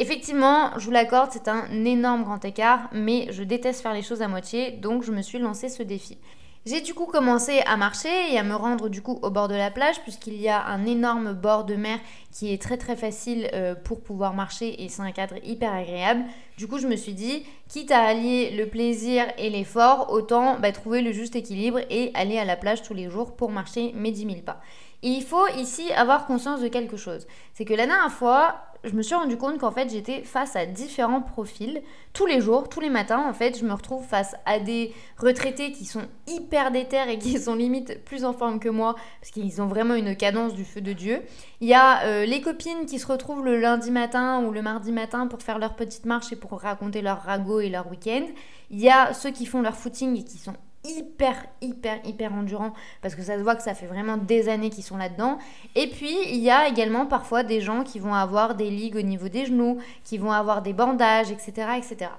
Effectivement, 0.00 0.76
je 0.76 0.86
vous 0.86 0.90
l'accorde, 0.90 1.30
c'est 1.32 1.46
un 1.46 1.84
énorme 1.84 2.24
grand 2.24 2.44
écart, 2.44 2.88
mais 2.92 3.28
je 3.30 3.44
déteste 3.44 3.80
faire 3.80 3.94
les 3.94 4.02
choses 4.02 4.22
à 4.22 4.28
moitié, 4.28 4.72
donc 4.72 5.04
je 5.04 5.12
me 5.12 5.22
suis 5.22 5.38
lancé 5.38 5.68
ce 5.68 5.84
défi. 5.84 6.18
J'ai 6.66 6.80
du 6.80 6.94
coup 6.94 7.04
commencé 7.04 7.60
à 7.66 7.76
marcher 7.76 8.32
et 8.32 8.38
à 8.38 8.42
me 8.42 8.54
rendre 8.54 8.88
du 8.88 9.02
coup 9.02 9.18
au 9.20 9.28
bord 9.28 9.48
de 9.48 9.54
la 9.54 9.70
plage 9.70 10.00
puisqu'il 10.00 10.40
y 10.40 10.48
a 10.48 10.64
un 10.64 10.86
énorme 10.86 11.34
bord 11.34 11.64
de 11.64 11.74
mer 11.74 11.98
qui 12.32 12.54
est 12.54 12.62
très 12.62 12.78
très 12.78 12.96
facile 12.96 13.50
euh, 13.52 13.74
pour 13.74 14.00
pouvoir 14.00 14.32
marcher 14.32 14.82
et 14.82 14.88
c'est 14.88 15.02
un 15.02 15.12
cadre 15.12 15.34
hyper 15.44 15.74
agréable. 15.74 16.24
Du 16.56 16.68
coup 16.68 16.78
je 16.78 16.86
me 16.86 16.96
suis 16.96 17.14
dit, 17.14 17.44
quitte 17.68 17.90
à 17.90 18.02
allier 18.04 18.52
le 18.56 18.68
plaisir 18.68 19.26
et 19.38 19.50
l'effort, 19.50 20.12
autant 20.12 20.58
bah, 20.60 20.70
trouver 20.70 21.02
le 21.02 21.10
juste 21.10 21.34
équilibre 21.34 21.80
et 21.90 22.12
aller 22.14 22.38
à 22.38 22.44
la 22.44 22.56
plage 22.56 22.82
tous 22.82 22.94
les 22.94 23.10
jours 23.10 23.34
pour 23.34 23.50
marcher 23.50 23.92
mes 23.94 24.12
10 24.12 24.26
000 24.26 24.36
pas. 24.42 24.60
Il 25.02 25.22
faut 25.22 25.48
ici 25.58 25.92
avoir 25.92 26.26
conscience 26.26 26.60
de 26.60 26.68
quelque 26.68 26.96
chose. 26.96 27.26
C'est 27.52 27.64
que 27.64 27.74
la 27.74 27.86
dernière 27.86 28.12
fois, 28.12 28.54
je 28.84 28.92
me 28.92 29.02
suis 29.02 29.14
rendu 29.14 29.36
compte 29.36 29.58
qu'en 29.58 29.70
fait 29.70 29.90
j'étais 29.90 30.22
face 30.22 30.56
à 30.56 30.66
différents 30.66 31.22
profils. 31.22 31.82
Tous 32.12 32.26
les 32.26 32.40
jours, 32.40 32.68
tous 32.68 32.80
les 32.80 32.90
matins, 32.90 33.24
en 33.28 33.32
fait, 33.32 33.58
je 33.58 33.64
me 33.64 33.72
retrouve 33.72 34.04
face 34.04 34.36
à 34.46 34.60
des 34.60 34.92
retraités 35.18 35.72
qui 35.72 35.84
sont 35.84 36.04
hyper 36.26 36.70
déter 36.70 37.00
et 37.08 37.18
qui 37.18 37.38
sont 37.38 37.54
limite 37.54 38.04
plus 38.04 38.24
en 38.24 38.32
forme 38.32 38.60
que 38.60 38.68
moi 38.68 38.94
parce 39.20 39.30
qu'ils 39.32 39.60
ont 39.60 39.66
vraiment 39.66 39.94
une 39.94 40.16
cadence 40.16 40.54
du 40.54 40.64
feu 40.64 40.80
de 40.80 40.92
Dieu. 40.92 41.22
Il 41.64 41.68
y 41.68 41.72
a 41.72 42.04
euh, 42.04 42.26
les 42.26 42.42
copines 42.42 42.84
qui 42.84 42.98
se 42.98 43.06
retrouvent 43.06 43.42
le 43.42 43.58
lundi 43.58 43.90
matin 43.90 44.44
ou 44.44 44.52
le 44.52 44.60
mardi 44.60 44.92
matin 44.92 45.26
pour 45.26 45.40
faire 45.40 45.58
leur 45.58 45.76
petite 45.76 46.04
marche 46.04 46.30
et 46.30 46.36
pour 46.36 46.60
raconter 46.60 47.00
leur 47.00 47.22
ragot 47.22 47.60
et 47.60 47.70
leur 47.70 47.90
week-end. 47.90 48.26
Il 48.70 48.78
y 48.78 48.90
a 48.90 49.14
ceux 49.14 49.30
qui 49.30 49.46
font 49.46 49.62
leur 49.62 49.74
footing 49.74 50.14
et 50.20 50.24
qui 50.24 50.36
sont 50.36 50.52
hyper, 50.84 51.46
hyper, 51.62 52.00
hyper 52.04 52.34
endurant 52.34 52.74
parce 53.00 53.14
que 53.14 53.22
ça 53.22 53.38
se 53.38 53.42
voit 53.42 53.56
que 53.56 53.62
ça 53.62 53.72
fait 53.72 53.86
vraiment 53.86 54.18
des 54.18 54.50
années 54.50 54.68
qu'ils 54.68 54.84
sont 54.84 54.98
là-dedans. 54.98 55.38
Et 55.74 55.86
puis, 55.86 56.14
il 56.28 56.40
y 56.40 56.50
a 56.50 56.68
également 56.68 57.06
parfois 57.06 57.44
des 57.44 57.62
gens 57.62 57.82
qui 57.82 57.98
vont 57.98 58.12
avoir 58.12 58.56
des 58.56 58.68
ligues 58.68 58.96
au 58.96 59.02
niveau 59.02 59.30
des 59.30 59.46
genoux, 59.46 59.78
qui 60.04 60.18
vont 60.18 60.32
avoir 60.32 60.60
des 60.60 60.74
bandages, 60.74 61.30
etc. 61.30 61.68
etc. 61.78 62.10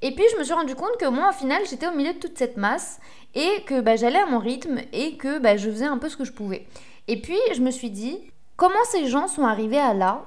Et 0.00 0.14
puis, 0.14 0.26
je 0.32 0.38
me 0.38 0.44
suis 0.44 0.54
rendu 0.54 0.76
compte 0.76 0.96
que 1.00 1.08
moi, 1.08 1.30
au 1.30 1.32
final, 1.32 1.60
j'étais 1.68 1.88
au 1.88 1.96
milieu 1.96 2.12
de 2.12 2.20
toute 2.20 2.38
cette 2.38 2.56
masse 2.56 3.00
et 3.34 3.64
que 3.66 3.80
bah, 3.80 3.96
j'allais 3.96 4.20
à 4.20 4.26
mon 4.26 4.38
rythme 4.38 4.78
et 4.92 5.16
que 5.16 5.40
bah, 5.40 5.56
je 5.56 5.68
faisais 5.68 5.86
un 5.86 5.98
peu 5.98 6.08
ce 6.08 6.16
que 6.16 6.24
je 6.24 6.32
pouvais. 6.32 6.68
Et 7.08 7.20
puis, 7.20 7.38
je 7.52 7.60
me 7.60 7.72
suis 7.72 7.90
dit, 7.90 8.31
comment 8.62 8.84
ces 8.84 9.08
gens 9.08 9.26
sont 9.26 9.42
arrivés 9.42 9.80
à 9.80 9.92
là. 9.92 10.24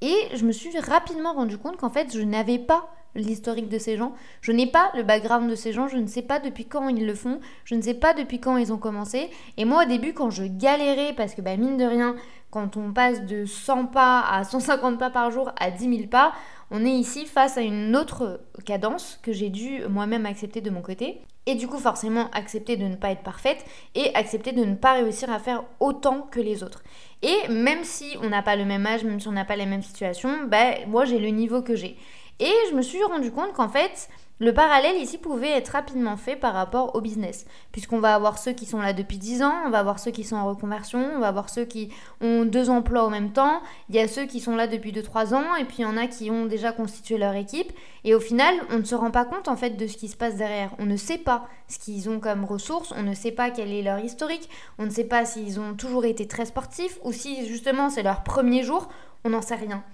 Et 0.00 0.28
je 0.32 0.46
me 0.46 0.52
suis 0.52 0.78
rapidement 0.78 1.34
rendu 1.34 1.58
compte 1.58 1.76
qu'en 1.76 1.90
fait, 1.90 2.14
je 2.14 2.22
n'avais 2.22 2.58
pas 2.58 2.88
l'historique 3.14 3.68
de 3.68 3.78
ces 3.78 3.96
gens. 3.96 4.12
Je 4.40 4.52
n'ai 4.52 4.66
pas 4.66 4.90
le 4.94 5.02
background 5.02 5.50
de 5.50 5.54
ces 5.54 5.72
gens, 5.72 5.88
je 5.88 5.96
ne 5.96 6.06
sais 6.06 6.22
pas 6.22 6.38
depuis 6.40 6.66
quand 6.66 6.88
ils 6.88 7.06
le 7.06 7.14
font, 7.14 7.40
je 7.64 7.74
ne 7.74 7.82
sais 7.82 7.94
pas 7.94 8.14
depuis 8.14 8.40
quand 8.40 8.56
ils 8.56 8.72
ont 8.72 8.78
commencé. 8.78 9.30
Et 9.56 9.64
moi 9.64 9.84
au 9.84 9.88
début 9.88 10.14
quand 10.14 10.30
je 10.30 10.44
galérais, 10.44 11.14
parce 11.16 11.34
que 11.34 11.40
bah, 11.40 11.56
mine 11.56 11.76
de 11.76 11.84
rien, 11.84 12.16
quand 12.50 12.76
on 12.76 12.92
passe 12.92 13.24
de 13.24 13.46
100 13.46 13.86
pas 13.86 14.20
à 14.20 14.44
150 14.44 14.98
pas 14.98 15.10
par 15.10 15.30
jour 15.30 15.52
à 15.58 15.70
10 15.70 15.96
000 15.96 16.08
pas, 16.08 16.32
on 16.70 16.84
est 16.84 16.90
ici 16.90 17.26
face 17.26 17.58
à 17.58 17.62
une 17.62 17.94
autre 17.96 18.40
cadence 18.64 19.18
que 19.22 19.32
j'ai 19.32 19.50
dû 19.50 19.86
moi-même 19.88 20.26
accepter 20.26 20.60
de 20.60 20.70
mon 20.70 20.82
côté. 20.82 21.20
Et 21.46 21.56
du 21.56 21.68
coup, 21.68 21.78
forcément, 21.78 22.30
accepter 22.32 22.76
de 22.76 22.84
ne 22.84 22.96
pas 22.96 23.10
être 23.10 23.22
parfaite 23.22 23.64
et 23.94 24.14
accepter 24.14 24.52
de 24.52 24.64
ne 24.64 24.74
pas 24.74 24.94
réussir 24.94 25.30
à 25.30 25.38
faire 25.38 25.64
autant 25.78 26.22
que 26.30 26.40
les 26.40 26.62
autres. 26.62 26.82
Et 27.22 27.48
même 27.48 27.84
si 27.84 28.16
on 28.22 28.30
n'a 28.30 28.42
pas 28.42 28.56
le 28.56 28.64
même 28.64 28.86
âge, 28.86 29.04
même 29.04 29.20
si 29.20 29.28
on 29.28 29.32
n'a 29.32 29.44
pas 29.44 29.56
les 29.56 29.66
mêmes 29.66 29.82
situations, 29.82 30.44
bah, 30.46 30.86
moi 30.86 31.04
j'ai 31.04 31.18
le 31.18 31.28
niveau 31.28 31.60
que 31.60 31.74
j'ai. 31.74 31.96
Et 32.40 32.52
je 32.70 32.74
me 32.74 32.82
suis 32.82 33.02
rendu 33.04 33.30
compte 33.30 33.52
qu'en 33.52 33.68
fait, 33.68 34.08
le 34.40 34.52
parallèle 34.52 34.96
ici 34.96 35.18
pouvait 35.18 35.52
être 35.52 35.68
rapidement 35.68 36.16
fait 36.16 36.34
par 36.34 36.54
rapport 36.54 36.96
au 36.96 37.00
business, 37.00 37.46
puisqu'on 37.70 38.00
va 38.00 38.16
avoir 38.16 38.38
ceux 38.38 38.50
qui 38.50 38.66
sont 38.66 38.80
là 38.80 38.92
depuis 38.92 39.16
10 39.16 39.44
ans, 39.44 39.54
on 39.64 39.70
va 39.70 39.78
avoir 39.78 40.00
ceux 40.00 40.10
qui 40.10 40.24
sont 40.24 40.34
en 40.34 40.48
reconversion, 40.48 41.12
on 41.14 41.20
va 41.20 41.28
avoir 41.28 41.48
ceux 41.48 41.64
qui 41.64 41.90
ont 42.20 42.44
deux 42.44 42.68
emplois 42.68 43.04
en 43.04 43.10
même 43.10 43.30
temps, 43.30 43.62
il 43.88 43.94
y 43.94 44.00
a 44.00 44.08
ceux 44.08 44.24
qui 44.26 44.40
sont 44.40 44.56
là 44.56 44.66
depuis 44.66 44.90
2-3 44.90 45.34
ans, 45.34 45.54
et 45.54 45.64
puis 45.64 45.76
il 45.78 45.82
y 45.82 45.84
en 45.84 45.96
a 45.96 46.08
qui 46.08 46.32
ont 46.32 46.46
déjà 46.46 46.72
constitué 46.72 47.16
leur 47.16 47.36
équipe, 47.36 47.72
et 48.02 48.16
au 48.16 48.20
final, 48.20 48.56
on 48.70 48.78
ne 48.78 48.84
se 48.84 48.96
rend 48.96 49.12
pas 49.12 49.24
compte 49.24 49.46
en 49.46 49.56
fait 49.56 49.76
de 49.76 49.86
ce 49.86 49.96
qui 49.96 50.08
se 50.08 50.16
passe 50.16 50.34
derrière. 50.34 50.72
On 50.80 50.86
ne 50.86 50.96
sait 50.96 51.18
pas 51.18 51.46
ce 51.68 51.78
qu'ils 51.78 52.10
ont 52.10 52.18
comme 52.18 52.44
ressources, 52.44 52.92
on 52.96 53.04
ne 53.04 53.14
sait 53.14 53.30
pas 53.30 53.50
quel 53.50 53.72
est 53.72 53.82
leur 53.82 54.00
historique, 54.00 54.50
on 54.78 54.86
ne 54.86 54.90
sait 54.90 55.04
pas 55.04 55.24
s'ils 55.24 55.60
ont 55.60 55.74
toujours 55.74 56.04
été 56.04 56.26
très 56.26 56.46
sportifs, 56.46 56.98
ou 57.04 57.12
si 57.12 57.46
justement 57.46 57.88
c'est 57.88 58.02
leur 58.02 58.24
premier 58.24 58.64
jour, 58.64 58.88
on 59.24 59.30
n'en 59.30 59.42
sait 59.42 59.54
rien. 59.54 59.84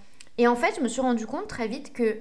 Et 0.40 0.49
en 0.49 0.56
fait, 0.56 0.75
je 0.75 0.80
me 0.80 0.88
suis 0.88 1.02
rendu 1.02 1.26
compte 1.26 1.49
très 1.49 1.68
vite 1.68 1.92
que 1.92 2.16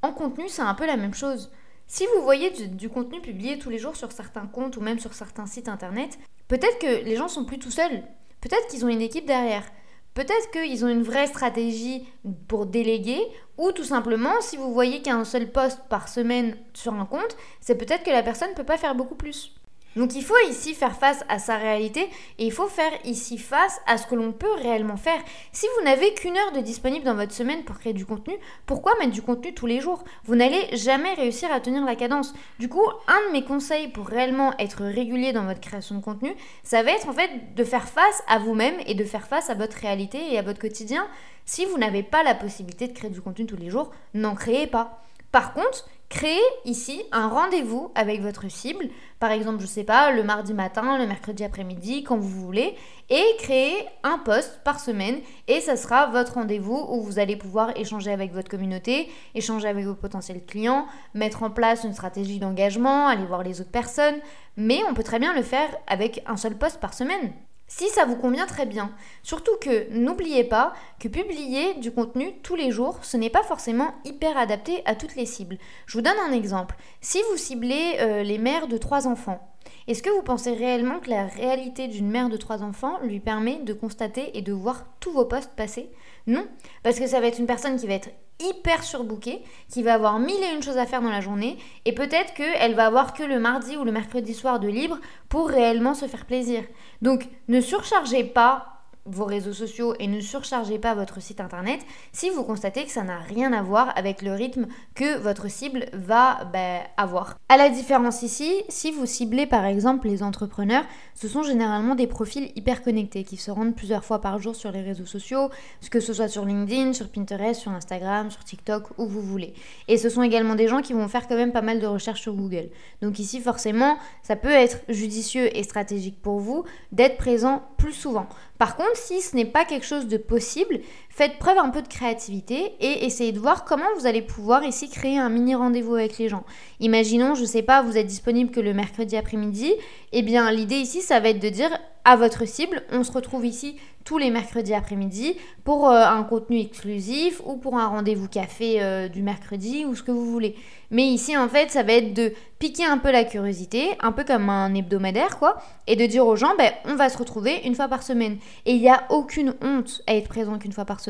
en 0.00 0.14
contenu, 0.14 0.48
c'est 0.48 0.62
un 0.62 0.72
peu 0.72 0.86
la 0.86 0.96
même 0.96 1.12
chose. 1.12 1.52
Si 1.86 2.06
vous 2.06 2.22
voyez 2.22 2.48
du, 2.48 2.88
contenu 2.88 3.20
publié 3.20 3.58
tous 3.58 3.68
les 3.68 3.76
jours 3.76 3.96
sur 3.96 4.12
certains 4.12 4.46
comptes 4.46 4.78
ou 4.78 4.80
même 4.80 4.98
sur 4.98 5.12
certains 5.12 5.44
sites 5.44 5.68
internet, 5.68 6.18
peut-être 6.48 6.78
que 6.78 7.04
les 7.04 7.16
gens 7.16 7.28
sont 7.28 7.44
plus 7.44 7.58
tout 7.58 7.70
seuls. 7.70 8.02
Peut-être 8.40 8.66
qu'ils 8.68 8.86
ont 8.86 8.88
une 8.88 9.02
équipe 9.02 9.26
derrière. 9.26 9.66
Peut-être 10.14 10.50
qu'ils 10.50 10.86
ont 10.86 10.88
une 10.88 11.02
vraie 11.02 11.26
stratégie 11.26 12.08
pour 12.48 12.64
déléguer, 12.64 13.20
ou 13.58 13.72
tout 13.72 13.84
simplement, 13.84 14.40
si 14.40 14.56
vous 14.56 14.72
voyez 14.72 15.02
qu'un 15.02 15.24
seul 15.24 15.52
poste 15.52 15.82
par 15.90 16.08
semaine 16.08 16.56
sur 16.72 16.94
un 16.94 17.04
compte, 17.04 17.36
c'est 17.60 17.76
peut-être 17.76 18.04
que 18.04 18.10
la 18.10 18.22
personne 18.22 18.52
ne 18.52 18.56
peut 18.56 18.64
pas 18.64 18.78
faire 18.78 18.94
beaucoup 18.94 19.16
plus. 19.16 19.54
Donc 19.96 20.14
il 20.14 20.22
faut 20.22 20.38
ici 20.48 20.74
faire 20.74 20.96
face 20.96 21.24
à 21.28 21.38
sa 21.38 21.56
réalité 21.56 22.08
et 22.38 22.46
il 22.46 22.52
faut 22.52 22.68
faire 22.68 22.92
ici 23.04 23.38
face 23.38 23.80
à 23.86 23.98
ce 23.98 24.06
que 24.06 24.14
l'on 24.14 24.32
peut 24.32 24.52
réellement 24.62 24.96
faire. 24.96 25.20
Si 25.52 25.66
vous 25.76 25.84
n'avez 25.84 26.14
qu'une 26.14 26.36
heure 26.36 26.52
de 26.52 26.60
disponible 26.60 27.04
dans 27.04 27.14
votre 27.14 27.32
semaine 27.32 27.64
pour 27.64 27.78
créer 27.78 27.92
du 27.92 28.06
contenu, 28.06 28.34
pourquoi 28.66 28.96
mettre 28.98 29.12
du 29.12 29.22
contenu 29.22 29.52
tous 29.52 29.66
les 29.66 29.80
jours? 29.80 30.04
Vous 30.24 30.36
n'allez 30.36 30.76
jamais 30.76 31.14
réussir 31.14 31.52
à 31.52 31.60
tenir 31.60 31.84
la 31.84 31.96
cadence. 31.96 32.34
Du 32.58 32.68
coup, 32.68 32.86
un 33.08 33.28
de 33.28 33.32
mes 33.32 33.44
conseils 33.44 33.88
pour 33.88 34.06
réellement 34.06 34.56
être 34.58 34.84
régulier 34.84 35.32
dans 35.32 35.44
votre 35.44 35.60
création 35.60 35.96
de 35.96 36.02
contenu, 36.02 36.34
ça 36.62 36.82
va 36.82 36.92
être 36.92 37.08
en 37.08 37.12
fait 37.12 37.54
de 37.54 37.64
faire 37.64 37.88
face 37.88 38.22
à 38.28 38.38
vous-même 38.38 38.76
et 38.86 38.94
de 38.94 39.04
faire 39.04 39.26
face 39.26 39.50
à 39.50 39.54
votre 39.54 39.76
réalité 39.76 40.32
et 40.32 40.38
à 40.38 40.42
votre 40.42 40.60
quotidien. 40.60 41.06
Si 41.44 41.64
vous 41.64 41.78
n'avez 41.78 42.02
pas 42.02 42.22
la 42.22 42.34
possibilité 42.34 42.86
de 42.86 42.92
créer 42.92 43.10
du 43.10 43.20
contenu 43.20 43.46
tous 43.46 43.56
les 43.56 43.70
jours, 43.70 43.90
n'en 44.14 44.34
créez 44.34 44.66
pas. 44.66 45.02
Par 45.32 45.52
contre, 45.52 45.88
créez 46.10 46.42
ici 46.66 47.02
un 47.12 47.28
rendez-vous 47.28 47.90
avec 47.94 48.20
votre 48.20 48.50
cible, 48.50 48.88
par 49.20 49.30
exemple, 49.30 49.60
je 49.60 49.66
sais 49.66 49.84
pas, 49.84 50.10
le 50.10 50.22
mardi 50.22 50.52
matin, 50.52 50.98
le 50.98 51.06
mercredi 51.06 51.44
après-midi, 51.44 52.02
quand 52.04 52.18
vous 52.18 52.28
voulez, 52.28 52.74
et 53.08 53.24
créez 53.38 53.86
un 54.02 54.18
post 54.18 54.60
par 54.64 54.80
semaine. 54.80 55.20
Et 55.48 55.60
ça 55.60 55.76
sera 55.76 56.06
votre 56.08 56.34
rendez-vous 56.34 56.86
où 56.90 57.02
vous 57.02 57.18
allez 57.18 57.36
pouvoir 57.36 57.70
échanger 57.76 58.12
avec 58.12 58.32
votre 58.32 58.50
communauté, 58.50 59.08
échanger 59.34 59.68
avec 59.68 59.86
vos 59.86 59.94
potentiels 59.94 60.44
clients, 60.44 60.86
mettre 61.14 61.42
en 61.42 61.50
place 61.50 61.84
une 61.84 61.94
stratégie 61.94 62.40
d'engagement, 62.40 63.06
aller 63.06 63.24
voir 63.24 63.42
les 63.42 63.60
autres 63.60 63.70
personnes, 63.70 64.18
mais 64.56 64.80
on 64.88 64.94
peut 64.94 65.04
très 65.04 65.20
bien 65.20 65.34
le 65.34 65.42
faire 65.42 65.70
avec 65.86 66.22
un 66.26 66.36
seul 66.36 66.58
post 66.58 66.80
par 66.80 66.92
semaine. 66.92 67.32
Si 67.72 67.88
ça 67.88 68.04
vous 68.04 68.16
convient 68.16 68.46
très 68.46 68.66
bien. 68.66 68.90
Surtout 69.22 69.56
que 69.60 69.88
n'oubliez 69.92 70.42
pas 70.42 70.74
que 70.98 71.06
publier 71.06 71.74
du 71.74 71.92
contenu 71.92 72.34
tous 72.42 72.56
les 72.56 72.72
jours, 72.72 72.98
ce 73.02 73.16
n'est 73.16 73.30
pas 73.30 73.44
forcément 73.44 73.94
hyper 74.04 74.36
adapté 74.36 74.82
à 74.86 74.96
toutes 74.96 75.14
les 75.14 75.24
cibles. 75.24 75.56
Je 75.86 75.96
vous 75.96 76.02
donne 76.02 76.18
un 76.28 76.32
exemple. 76.32 76.74
Si 77.00 77.22
vous 77.30 77.36
ciblez 77.36 77.96
euh, 78.00 78.24
les 78.24 78.38
mères 78.38 78.66
de 78.66 78.76
trois 78.76 79.06
enfants, 79.06 79.40
Est-ce 79.86 80.02
que 80.02 80.10
vous 80.10 80.22
pensez 80.22 80.52
réellement 80.52 80.98
que 81.00 81.10
la 81.10 81.26
réalité 81.26 81.86
d'une 81.86 82.10
mère 82.10 82.28
de 82.28 82.36
trois 82.36 82.62
enfants 82.62 82.98
lui 83.02 83.20
permet 83.20 83.58
de 83.58 83.72
constater 83.72 84.36
et 84.36 84.42
de 84.42 84.52
voir 84.52 84.86
tous 85.00 85.12
vos 85.12 85.24
posts 85.24 85.54
passer? 85.54 85.90
Non, 86.26 86.46
parce 86.82 86.98
que 86.98 87.06
ça 87.06 87.20
va 87.20 87.26
être 87.26 87.38
une 87.38 87.46
personne 87.46 87.78
qui 87.78 87.86
va 87.86 87.94
être 87.94 88.10
hyper 88.40 88.82
surbookée, 88.82 89.42
qui 89.68 89.82
va 89.82 89.94
avoir 89.94 90.18
mille 90.18 90.42
et 90.42 90.54
une 90.54 90.62
choses 90.62 90.78
à 90.78 90.86
faire 90.86 91.02
dans 91.02 91.10
la 91.10 91.20
journée, 91.20 91.58
et 91.84 91.92
peut-être 91.92 92.34
qu'elle 92.34 92.74
va 92.74 92.86
avoir 92.86 93.14
que 93.14 93.22
le 93.22 93.38
mardi 93.38 93.76
ou 93.76 93.84
le 93.84 93.92
mercredi 93.92 94.34
soir 94.34 94.60
de 94.60 94.68
libre 94.68 94.98
pour 95.28 95.48
réellement 95.48 95.94
se 95.94 96.06
faire 96.06 96.26
plaisir. 96.26 96.64
Donc 97.02 97.28
ne 97.48 97.60
surchargez 97.60 98.24
pas 98.24 98.79
vos 99.10 99.24
réseaux 99.24 99.52
sociaux 99.52 99.94
et 99.98 100.06
ne 100.06 100.20
surchargez 100.20 100.78
pas 100.78 100.94
votre 100.94 101.20
site 101.20 101.40
internet 101.40 101.80
si 102.12 102.30
vous 102.30 102.44
constatez 102.44 102.84
que 102.84 102.90
ça 102.90 103.02
n'a 103.02 103.18
rien 103.18 103.52
à 103.52 103.62
voir 103.62 103.92
avec 103.96 104.22
le 104.22 104.32
rythme 104.32 104.66
que 104.94 105.18
votre 105.18 105.50
cible 105.50 105.86
va 105.92 106.44
bah, 106.52 106.80
avoir. 106.96 107.36
À 107.48 107.56
la 107.56 107.68
différence 107.68 108.22
ici, 108.22 108.62
si 108.68 108.90
vous 108.90 109.06
ciblez 109.06 109.46
par 109.46 109.64
exemple 109.64 110.08
les 110.08 110.22
entrepreneurs, 110.22 110.84
ce 111.14 111.28
sont 111.28 111.42
généralement 111.42 111.94
des 111.94 112.06
profils 112.06 112.50
hyper 112.56 112.82
connectés 112.82 113.24
qui 113.24 113.36
se 113.36 113.50
rendent 113.50 113.74
plusieurs 113.74 114.04
fois 114.04 114.20
par 114.20 114.38
jour 114.38 114.54
sur 114.56 114.72
les 114.72 114.82
réseaux 114.82 115.06
sociaux, 115.06 115.50
que 115.90 116.00
ce 116.00 116.12
soit 116.12 116.28
sur 116.28 116.44
LinkedIn, 116.44 116.92
sur 116.92 117.08
Pinterest, 117.08 117.60
sur 117.60 117.72
Instagram, 117.72 118.30
sur 118.30 118.44
TikTok, 118.44 118.98
où 118.98 119.06
vous 119.06 119.20
voulez. 119.20 119.54
Et 119.88 119.98
ce 119.98 120.08
sont 120.08 120.22
également 120.22 120.54
des 120.54 120.68
gens 120.68 120.82
qui 120.82 120.92
vont 120.92 121.08
faire 121.08 121.26
quand 121.26 121.36
même 121.36 121.52
pas 121.52 121.62
mal 121.62 121.80
de 121.80 121.86
recherches 121.86 122.22
sur 122.22 122.34
Google. 122.34 122.70
Donc 123.02 123.18
ici 123.18 123.40
forcément, 123.40 123.98
ça 124.22 124.36
peut 124.36 124.48
être 124.48 124.78
judicieux 124.88 125.54
et 125.56 125.62
stratégique 125.62 126.20
pour 126.22 126.38
vous 126.38 126.64
d'être 126.92 127.16
présent 127.16 127.62
plus 127.76 127.92
souvent. 127.92 128.26
Par 128.60 128.76
contre, 128.76 128.94
si 128.98 129.22
ce 129.22 129.34
n'est 129.34 129.46
pas 129.46 129.64
quelque 129.64 129.86
chose 129.86 130.06
de 130.06 130.18
possible, 130.18 130.80
faites 131.20 131.38
preuve 131.38 131.58
un 131.58 131.68
peu 131.68 131.82
de 131.82 131.88
créativité 131.88 132.72
et 132.80 133.04
essayez 133.04 133.32
de 133.32 133.38
voir 133.38 133.66
comment 133.66 133.84
vous 133.98 134.06
allez 134.06 134.22
pouvoir 134.22 134.64
ici 134.64 134.88
créer 134.88 135.18
un 135.18 135.28
mini 135.28 135.54
rendez-vous 135.54 135.94
avec 135.94 136.16
les 136.16 136.30
gens. 136.30 136.44
Imaginons, 136.80 137.34
je 137.34 137.44
sais 137.44 137.60
pas, 137.60 137.82
vous 137.82 137.98
êtes 137.98 138.06
disponible 138.06 138.50
que 138.50 138.58
le 138.58 138.72
mercredi 138.72 139.18
après-midi, 139.18 139.74
eh 140.12 140.22
bien 140.22 140.50
l'idée 140.50 140.76
ici 140.76 141.02
ça 141.02 141.20
va 141.20 141.28
être 141.28 141.38
de 141.38 141.50
dire 141.50 141.78
à 142.06 142.16
votre 142.16 142.46
cible, 142.48 142.82
on 142.90 143.04
se 143.04 143.12
retrouve 143.12 143.44
ici 143.44 143.76
tous 144.04 144.18
les 144.18 144.30
mercredis 144.30 144.74
après-midi 144.74 145.36
pour 145.64 145.90
euh, 145.90 146.02
un 146.02 146.22
contenu 146.22 146.58
exclusif 146.58 147.40
ou 147.44 147.56
pour 147.56 147.76
un 147.76 147.86
rendez-vous 147.86 148.28
café 148.28 148.82
euh, 148.82 149.08
du 149.08 149.22
mercredi 149.22 149.84
ou 149.84 149.94
ce 149.94 150.02
que 150.02 150.10
vous 150.10 150.30
voulez. 150.30 150.56
Mais 150.90 151.06
ici, 151.06 151.36
en 151.36 151.48
fait, 151.48 151.70
ça 151.70 151.82
va 151.82 151.92
être 151.92 152.14
de 152.14 152.32
piquer 152.58 152.84
un 152.84 152.98
peu 152.98 153.12
la 153.12 153.24
curiosité, 153.24 153.90
un 154.00 154.12
peu 154.12 154.24
comme 154.24 154.48
un 154.48 154.74
hebdomadaire, 154.74 155.38
quoi, 155.38 155.58
et 155.86 155.94
de 155.94 156.04
dire 156.06 156.26
aux 156.26 156.36
gens, 156.36 156.56
ben, 156.58 156.72
on 156.86 156.96
va 156.96 157.08
se 157.08 157.18
retrouver 157.18 157.60
une 157.64 157.74
fois 157.74 157.88
par 157.88 158.02
semaine. 158.02 158.38
Et 158.66 158.72
il 158.72 158.80
n'y 158.80 158.88
a 158.88 159.04
aucune 159.10 159.54
honte 159.62 160.02
à 160.06 160.14
être 160.14 160.28
présent 160.28 160.58
qu'une 160.58 160.72
fois 160.72 160.84
par 160.84 161.00
semaine. 161.00 161.09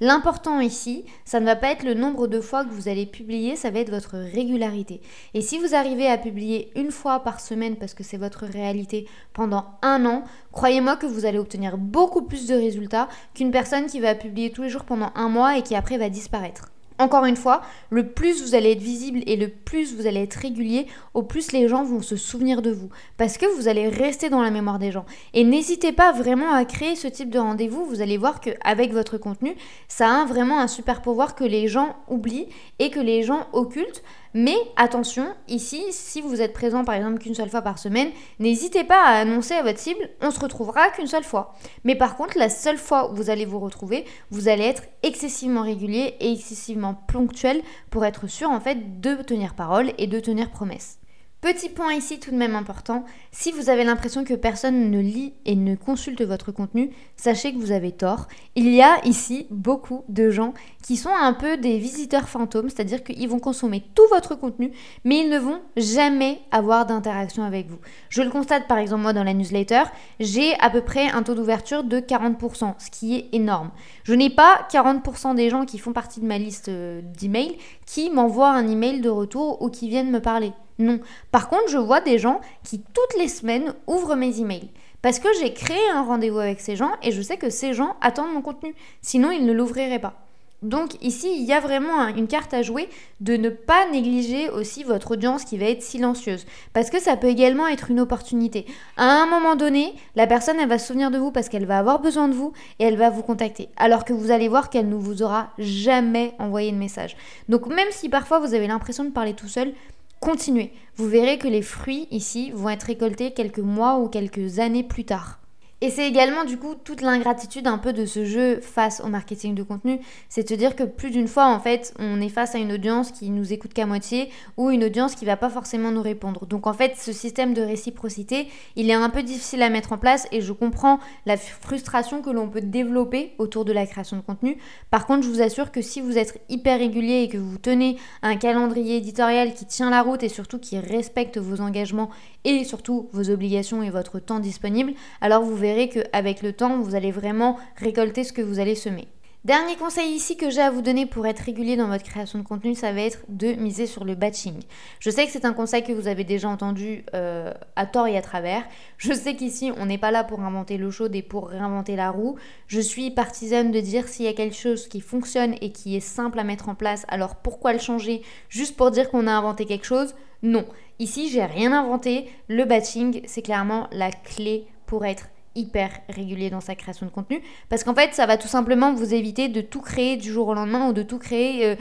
L'important 0.00 0.60
ici, 0.60 1.04
ça 1.24 1.40
ne 1.40 1.46
va 1.46 1.56
pas 1.56 1.70
être 1.70 1.84
le 1.84 1.94
nombre 1.94 2.26
de 2.26 2.40
fois 2.40 2.64
que 2.64 2.72
vous 2.72 2.88
allez 2.88 3.06
publier, 3.06 3.56
ça 3.56 3.70
va 3.70 3.80
être 3.80 3.90
votre 3.90 4.16
régularité. 4.16 5.00
Et 5.34 5.40
si 5.40 5.58
vous 5.58 5.74
arrivez 5.74 6.06
à 6.06 6.18
publier 6.18 6.70
une 6.76 6.90
fois 6.90 7.20
par 7.20 7.40
semaine, 7.40 7.76
parce 7.76 7.94
que 7.94 8.04
c'est 8.04 8.16
votre 8.16 8.46
réalité, 8.46 9.06
pendant 9.32 9.66
un 9.82 10.04
an, 10.06 10.24
croyez-moi 10.52 10.96
que 10.96 11.06
vous 11.06 11.24
allez 11.24 11.38
obtenir 11.38 11.78
beaucoup 11.78 12.22
plus 12.22 12.46
de 12.46 12.54
résultats 12.54 13.08
qu'une 13.34 13.50
personne 13.50 13.86
qui 13.86 14.00
va 14.00 14.14
publier 14.14 14.50
tous 14.50 14.62
les 14.62 14.70
jours 14.70 14.84
pendant 14.84 15.12
un 15.14 15.28
mois 15.28 15.58
et 15.58 15.62
qui 15.62 15.74
après 15.74 15.98
va 15.98 16.08
disparaître. 16.08 16.70
Encore 17.00 17.24
une 17.24 17.36
fois, 17.36 17.62
le 17.88 18.08
plus 18.08 18.42
vous 18.42 18.54
allez 18.54 18.72
être 18.72 18.82
visible 18.82 19.20
et 19.26 19.36
le 19.36 19.48
plus 19.48 19.96
vous 19.96 20.06
allez 20.06 20.20
être 20.20 20.34
régulier, 20.34 20.86
au 21.14 21.22
plus 21.22 21.50
les 21.50 21.66
gens 21.66 21.82
vont 21.82 22.02
se 22.02 22.14
souvenir 22.14 22.60
de 22.60 22.70
vous. 22.70 22.90
Parce 23.16 23.38
que 23.38 23.46
vous 23.56 23.68
allez 23.68 23.88
rester 23.88 24.28
dans 24.28 24.42
la 24.42 24.50
mémoire 24.50 24.78
des 24.78 24.92
gens. 24.92 25.06
Et 25.32 25.42
n'hésitez 25.42 25.92
pas 25.92 26.12
vraiment 26.12 26.52
à 26.52 26.62
créer 26.66 26.96
ce 26.96 27.08
type 27.08 27.30
de 27.30 27.38
rendez-vous. 27.38 27.86
Vous 27.86 28.02
allez 28.02 28.18
voir 28.18 28.42
qu'avec 28.42 28.92
votre 28.92 29.16
contenu, 29.16 29.56
ça 29.88 30.20
a 30.20 30.24
vraiment 30.26 30.60
un 30.60 30.68
super 30.68 31.00
pouvoir 31.00 31.34
que 31.34 31.44
les 31.44 31.68
gens 31.68 31.96
oublient 32.06 32.48
et 32.78 32.90
que 32.90 33.00
les 33.00 33.22
gens 33.22 33.46
occultent. 33.54 34.02
Mais 34.32 34.56
attention, 34.76 35.34
ici, 35.48 35.82
si 35.90 36.20
vous 36.20 36.40
êtes 36.40 36.52
présent 36.52 36.84
par 36.84 36.94
exemple 36.94 37.18
qu'une 37.18 37.34
seule 37.34 37.50
fois 37.50 37.62
par 37.62 37.80
semaine, 37.80 38.10
n'hésitez 38.38 38.84
pas 38.84 39.02
à 39.04 39.18
annoncer 39.18 39.54
à 39.54 39.64
votre 39.64 39.80
cible, 39.80 40.08
on 40.20 40.30
se 40.30 40.38
retrouvera 40.38 40.90
qu'une 40.90 41.08
seule 41.08 41.24
fois. 41.24 41.54
Mais 41.82 41.96
par 41.96 42.16
contre, 42.16 42.38
la 42.38 42.48
seule 42.48 42.78
fois 42.78 43.10
où 43.10 43.16
vous 43.16 43.28
allez 43.28 43.44
vous 43.44 43.58
retrouver, 43.58 44.04
vous 44.30 44.48
allez 44.48 44.64
être 44.64 44.84
excessivement 45.02 45.62
régulier 45.62 46.14
et 46.20 46.32
excessivement 46.32 46.94
ponctuel 46.94 47.60
pour 47.90 48.04
être 48.04 48.28
sûr 48.28 48.50
en 48.50 48.60
fait 48.60 49.00
de 49.00 49.16
tenir 49.16 49.54
parole 49.54 49.92
et 49.98 50.06
de 50.06 50.20
tenir 50.20 50.50
promesse. 50.50 50.99
Petit 51.40 51.70
point 51.70 51.94
ici 51.94 52.20
tout 52.20 52.32
de 52.32 52.36
même 52.36 52.54
important, 52.54 53.06
si 53.32 53.50
vous 53.50 53.70
avez 53.70 53.82
l'impression 53.82 54.24
que 54.24 54.34
personne 54.34 54.90
ne 54.90 55.00
lit 55.00 55.32
et 55.46 55.56
ne 55.56 55.74
consulte 55.74 56.20
votre 56.20 56.52
contenu, 56.52 56.90
sachez 57.16 57.54
que 57.54 57.58
vous 57.58 57.72
avez 57.72 57.92
tort. 57.92 58.26
Il 58.56 58.68
y 58.68 58.82
a 58.82 59.02
ici 59.06 59.46
beaucoup 59.50 60.04
de 60.10 60.28
gens 60.28 60.52
qui 60.82 60.98
sont 60.98 61.08
un 61.08 61.32
peu 61.32 61.56
des 61.56 61.78
visiteurs 61.78 62.28
fantômes, 62.28 62.68
c'est-à-dire 62.68 63.02
qu'ils 63.02 63.26
vont 63.26 63.38
consommer 63.38 63.82
tout 63.94 64.02
votre 64.10 64.34
contenu, 64.34 64.72
mais 65.04 65.20
ils 65.20 65.30
ne 65.30 65.38
vont 65.38 65.62
jamais 65.78 66.42
avoir 66.50 66.84
d'interaction 66.84 67.42
avec 67.42 67.70
vous. 67.70 67.78
Je 68.10 68.20
le 68.20 68.28
constate 68.28 68.68
par 68.68 68.76
exemple 68.76 69.00
moi 69.00 69.14
dans 69.14 69.24
la 69.24 69.32
newsletter, 69.32 69.84
j'ai 70.18 70.52
à 70.60 70.68
peu 70.68 70.82
près 70.82 71.08
un 71.08 71.22
taux 71.22 71.34
d'ouverture 71.34 71.84
de 71.84 72.00
40%, 72.00 72.74
ce 72.78 72.90
qui 72.90 73.16
est 73.16 73.28
énorme. 73.32 73.70
Je 74.04 74.12
n'ai 74.12 74.28
pas 74.28 74.66
40% 74.70 75.34
des 75.36 75.48
gens 75.48 75.64
qui 75.64 75.78
font 75.78 75.94
partie 75.94 76.20
de 76.20 76.26
ma 76.26 76.36
liste 76.36 76.68
euh, 76.68 77.00
d'emails 77.18 77.56
qui 77.86 78.10
m'envoient 78.10 78.52
un 78.52 78.68
email 78.68 79.00
de 79.00 79.08
retour 79.08 79.62
ou 79.62 79.70
qui 79.70 79.88
viennent 79.88 80.10
me 80.10 80.20
parler. 80.20 80.52
Non. 80.80 80.98
Par 81.30 81.48
contre, 81.48 81.68
je 81.68 81.76
vois 81.76 82.00
des 82.00 82.18
gens 82.18 82.40
qui 82.64 82.80
toutes 82.80 83.18
les 83.18 83.28
semaines 83.28 83.74
ouvrent 83.86 84.16
mes 84.16 84.40
emails. 84.40 84.70
Parce 85.02 85.18
que 85.18 85.28
j'ai 85.40 85.52
créé 85.52 85.88
un 85.92 86.02
rendez-vous 86.02 86.38
avec 86.38 86.60
ces 86.60 86.74
gens 86.74 86.92
et 87.02 87.12
je 87.12 87.22
sais 87.22 87.36
que 87.36 87.50
ces 87.50 87.74
gens 87.74 87.96
attendent 88.00 88.32
mon 88.32 88.42
contenu. 88.42 88.74
Sinon, 89.02 89.30
ils 89.30 89.46
ne 89.46 89.52
l'ouvriraient 89.52 89.98
pas. 89.98 90.14
Donc 90.62 91.02
ici, 91.02 91.32
il 91.38 91.44
y 91.44 91.54
a 91.54 91.60
vraiment 91.60 92.06
une 92.08 92.28
carte 92.28 92.52
à 92.52 92.60
jouer 92.60 92.88
de 93.20 93.36
ne 93.36 93.48
pas 93.48 93.88
négliger 93.90 94.50
aussi 94.50 94.84
votre 94.84 95.12
audience 95.12 95.44
qui 95.44 95.56
va 95.56 95.66
être 95.66 95.82
silencieuse. 95.82 96.44
Parce 96.74 96.90
que 96.90 97.00
ça 97.00 97.16
peut 97.16 97.28
également 97.28 97.66
être 97.66 97.90
une 97.90 98.00
opportunité. 98.00 98.66
À 98.98 99.22
un 99.22 99.26
moment 99.26 99.56
donné, 99.56 99.94
la 100.16 100.26
personne, 100.26 100.58
elle 100.60 100.68
va 100.68 100.78
se 100.78 100.88
souvenir 100.88 101.10
de 101.10 101.16
vous 101.16 101.30
parce 101.30 101.48
qu'elle 101.48 101.64
va 101.64 101.78
avoir 101.78 102.00
besoin 102.00 102.28
de 102.28 102.34
vous 102.34 102.52
et 102.78 102.84
elle 102.84 102.96
va 102.96 103.08
vous 103.08 103.22
contacter. 103.22 103.70
Alors 103.78 104.04
que 104.04 104.12
vous 104.12 104.30
allez 104.30 104.48
voir 104.48 104.68
qu'elle 104.68 104.88
ne 104.88 104.96
vous 104.96 105.22
aura 105.22 105.48
jamais 105.58 106.34
envoyé 106.38 106.72
de 106.72 106.76
message. 106.76 107.16
Donc 107.48 107.66
même 107.66 107.88
si 107.90 108.10
parfois 108.10 108.38
vous 108.38 108.52
avez 108.52 108.66
l'impression 108.66 109.04
de 109.04 109.10
parler 109.10 109.32
tout 109.32 109.48
seul, 109.48 109.72
continuez. 110.20 110.72
Vous 110.96 111.08
verrez 111.08 111.38
que 111.38 111.48
les 111.48 111.62
fruits 111.62 112.06
ici 112.10 112.50
vont 112.52 112.68
être 112.68 112.84
récoltés 112.84 113.32
quelques 113.32 113.58
mois 113.58 113.98
ou 113.98 114.08
quelques 114.08 114.58
années 114.58 114.84
plus 114.84 115.04
tard. 115.04 115.39
Et 115.82 115.88
c'est 115.88 116.06
également 116.06 116.44
du 116.44 116.58
coup 116.58 116.74
toute 116.74 117.00
l'ingratitude 117.00 117.66
un 117.66 117.78
peu 117.78 117.94
de 117.94 118.04
ce 118.04 118.26
jeu 118.26 118.60
face 118.60 119.00
au 119.00 119.08
marketing 119.08 119.54
de 119.54 119.62
contenu, 119.62 119.98
c'est 120.28 120.50
de 120.50 120.54
dire 120.54 120.76
que 120.76 120.84
plus 120.84 121.10
d'une 121.10 121.26
fois 121.26 121.46
en 121.46 121.58
fait 121.58 121.94
on 121.98 122.20
est 122.20 122.28
face 122.28 122.54
à 122.54 122.58
une 122.58 122.72
audience 122.72 123.12
qui 123.12 123.30
nous 123.30 123.54
écoute 123.54 123.72
qu'à 123.72 123.86
moitié 123.86 124.28
ou 124.58 124.68
une 124.68 124.84
audience 124.84 125.14
qui 125.14 125.24
va 125.24 125.38
pas 125.38 125.48
forcément 125.48 125.90
nous 125.90 126.02
répondre. 126.02 126.44
Donc 126.44 126.66
en 126.66 126.74
fait 126.74 126.96
ce 126.98 127.14
système 127.14 127.54
de 127.54 127.62
réciprocité 127.62 128.48
il 128.76 128.90
est 128.90 128.94
un 128.94 129.08
peu 129.08 129.22
difficile 129.22 129.62
à 129.62 129.70
mettre 129.70 129.94
en 129.94 129.96
place 129.96 130.28
et 130.32 130.42
je 130.42 130.52
comprends 130.52 131.00
la 131.24 131.38
frustration 131.38 132.20
que 132.20 132.28
l'on 132.28 132.48
peut 132.48 132.60
développer 132.60 133.32
autour 133.38 133.64
de 133.64 133.72
la 133.72 133.86
création 133.86 134.18
de 134.18 134.22
contenu. 134.22 134.58
Par 134.90 135.06
contre 135.06 135.22
je 135.22 135.30
vous 135.30 135.40
assure 135.40 135.72
que 135.72 135.80
si 135.80 136.02
vous 136.02 136.18
êtes 136.18 136.42
hyper 136.50 136.78
régulier 136.78 137.22
et 137.22 137.28
que 137.30 137.38
vous 137.38 137.56
tenez 137.56 137.96
un 138.20 138.36
calendrier 138.36 138.98
éditorial 138.98 139.54
qui 139.54 139.64
tient 139.64 139.88
la 139.88 140.02
route 140.02 140.22
et 140.22 140.28
surtout 140.28 140.58
qui 140.58 140.78
respecte 140.78 141.38
vos 141.38 141.62
engagements 141.62 142.10
et 142.44 142.64
surtout 142.64 143.08
vos 143.12 143.30
obligations 143.30 143.82
et 143.82 143.88
votre 143.88 144.18
temps 144.18 144.40
disponible, 144.40 144.92
alors 145.22 145.42
vous 145.42 145.56
verrez 145.56 145.69
qu'avec 145.88 146.42
le 146.42 146.52
temps, 146.52 146.80
vous 146.80 146.94
allez 146.94 147.10
vraiment 147.10 147.58
récolter 147.76 148.24
ce 148.24 148.32
que 148.32 148.42
vous 148.42 148.58
allez 148.58 148.74
semer. 148.74 149.08
Dernier 149.42 149.76
conseil 149.76 150.10
ici 150.10 150.36
que 150.36 150.50
j'ai 150.50 150.60
à 150.60 150.70
vous 150.70 150.82
donner 150.82 151.06
pour 151.06 151.26
être 151.26 151.38
régulier 151.38 151.74
dans 151.74 151.88
votre 151.88 152.04
création 152.04 152.38
de 152.38 152.44
contenu, 152.44 152.74
ça 152.74 152.92
va 152.92 153.00
être 153.00 153.20
de 153.30 153.54
miser 153.54 153.86
sur 153.86 154.04
le 154.04 154.14
batching. 154.14 154.60
Je 154.98 155.08
sais 155.08 155.24
que 155.24 155.32
c'est 155.32 155.46
un 155.46 155.54
conseil 155.54 155.82
que 155.82 155.92
vous 155.92 156.08
avez 156.08 156.24
déjà 156.24 156.46
entendu 156.46 157.06
euh, 157.14 157.54
à 157.74 157.86
tort 157.86 158.06
et 158.06 158.18
à 158.18 158.20
travers. 158.20 158.64
Je 158.98 159.14
sais 159.14 159.36
qu'ici, 159.36 159.72
on 159.78 159.86
n'est 159.86 159.96
pas 159.96 160.10
là 160.10 160.24
pour 160.24 160.40
inventer 160.40 160.76
l'eau 160.76 160.90
chaude 160.90 161.14
et 161.16 161.22
pour 161.22 161.48
réinventer 161.48 161.96
la 161.96 162.10
roue. 162.10 162.36
Je 162.66 162.80
suis 162.80 163.10
partisane 163.10 163.70
de 163.70 163.80
dire 163.80 164.08
s'il 164.08 164.26
y 164.26 164.28
a 164.28 164.34
quelque 164.34 164.56
chose 164.56 164.88
qui 164.88 165.00
fonctionne 165.00 165.54
et 165.62 165.72
qui 165.72 165.96
est 165.96 166.00
simple 166.00 166.38
à 166.38 166.44
mettre 166.44 166.68
en 166.68 166.74
place, 166.74 167.06
alors 167.08 167.36
pourquoi 167.36 167.72
le 167.72 167.78
changer? 167.78 168.20
Juste 168.50 168.76
pour 168.76 168.90
dire 168.90 169.08
qu'on 169.08 169.26
a 169.26 169.32
inventé 169.32 169.64
quelque 169.64 169.86
chose? 169.86 170.14
Non. 170.42 170.66
Ici, 170.98 171.30
j'ai 171.30 171.46
rien 171.46 171.72
inventé. 171.72 172.28
Le 172.48 172.66
batching, 172.66 173.22
c'est 173.24 173.40
clairement 173.40 173.88
la 173.90 174.10
clé 174.10 174.66
pour 174.84 175.06
être 175.06 175.28
hyper 175.54 175.90
régulier 176.08 176.50
dans 176.50 176.60
sa 176.60 176.74
création 176.74 177.06
de 177.06 177.10
contenu 177.10 177.42
parce 177.68 177.84
qu'en 177.84 177.94
fait 177.94 178.14
ça 178.14 178.26
va 178.26 178.36
tout 178.36 178.48
simplement 178.48 178.94
vous 178.94 179.14
éviter 179.14 179.48
de 179.48 179.60
tout 179.60 179.80
créer 179.80 180.16
du 180.16 180.30
jour 180.30 180.48
au 180.48 180.54
lendemain 180.54 180.88
ou 180.88 180.92
de 180.92 181.02
tout 181.02 181.18
créer 181.18 181.66
euh, 181.66 181.74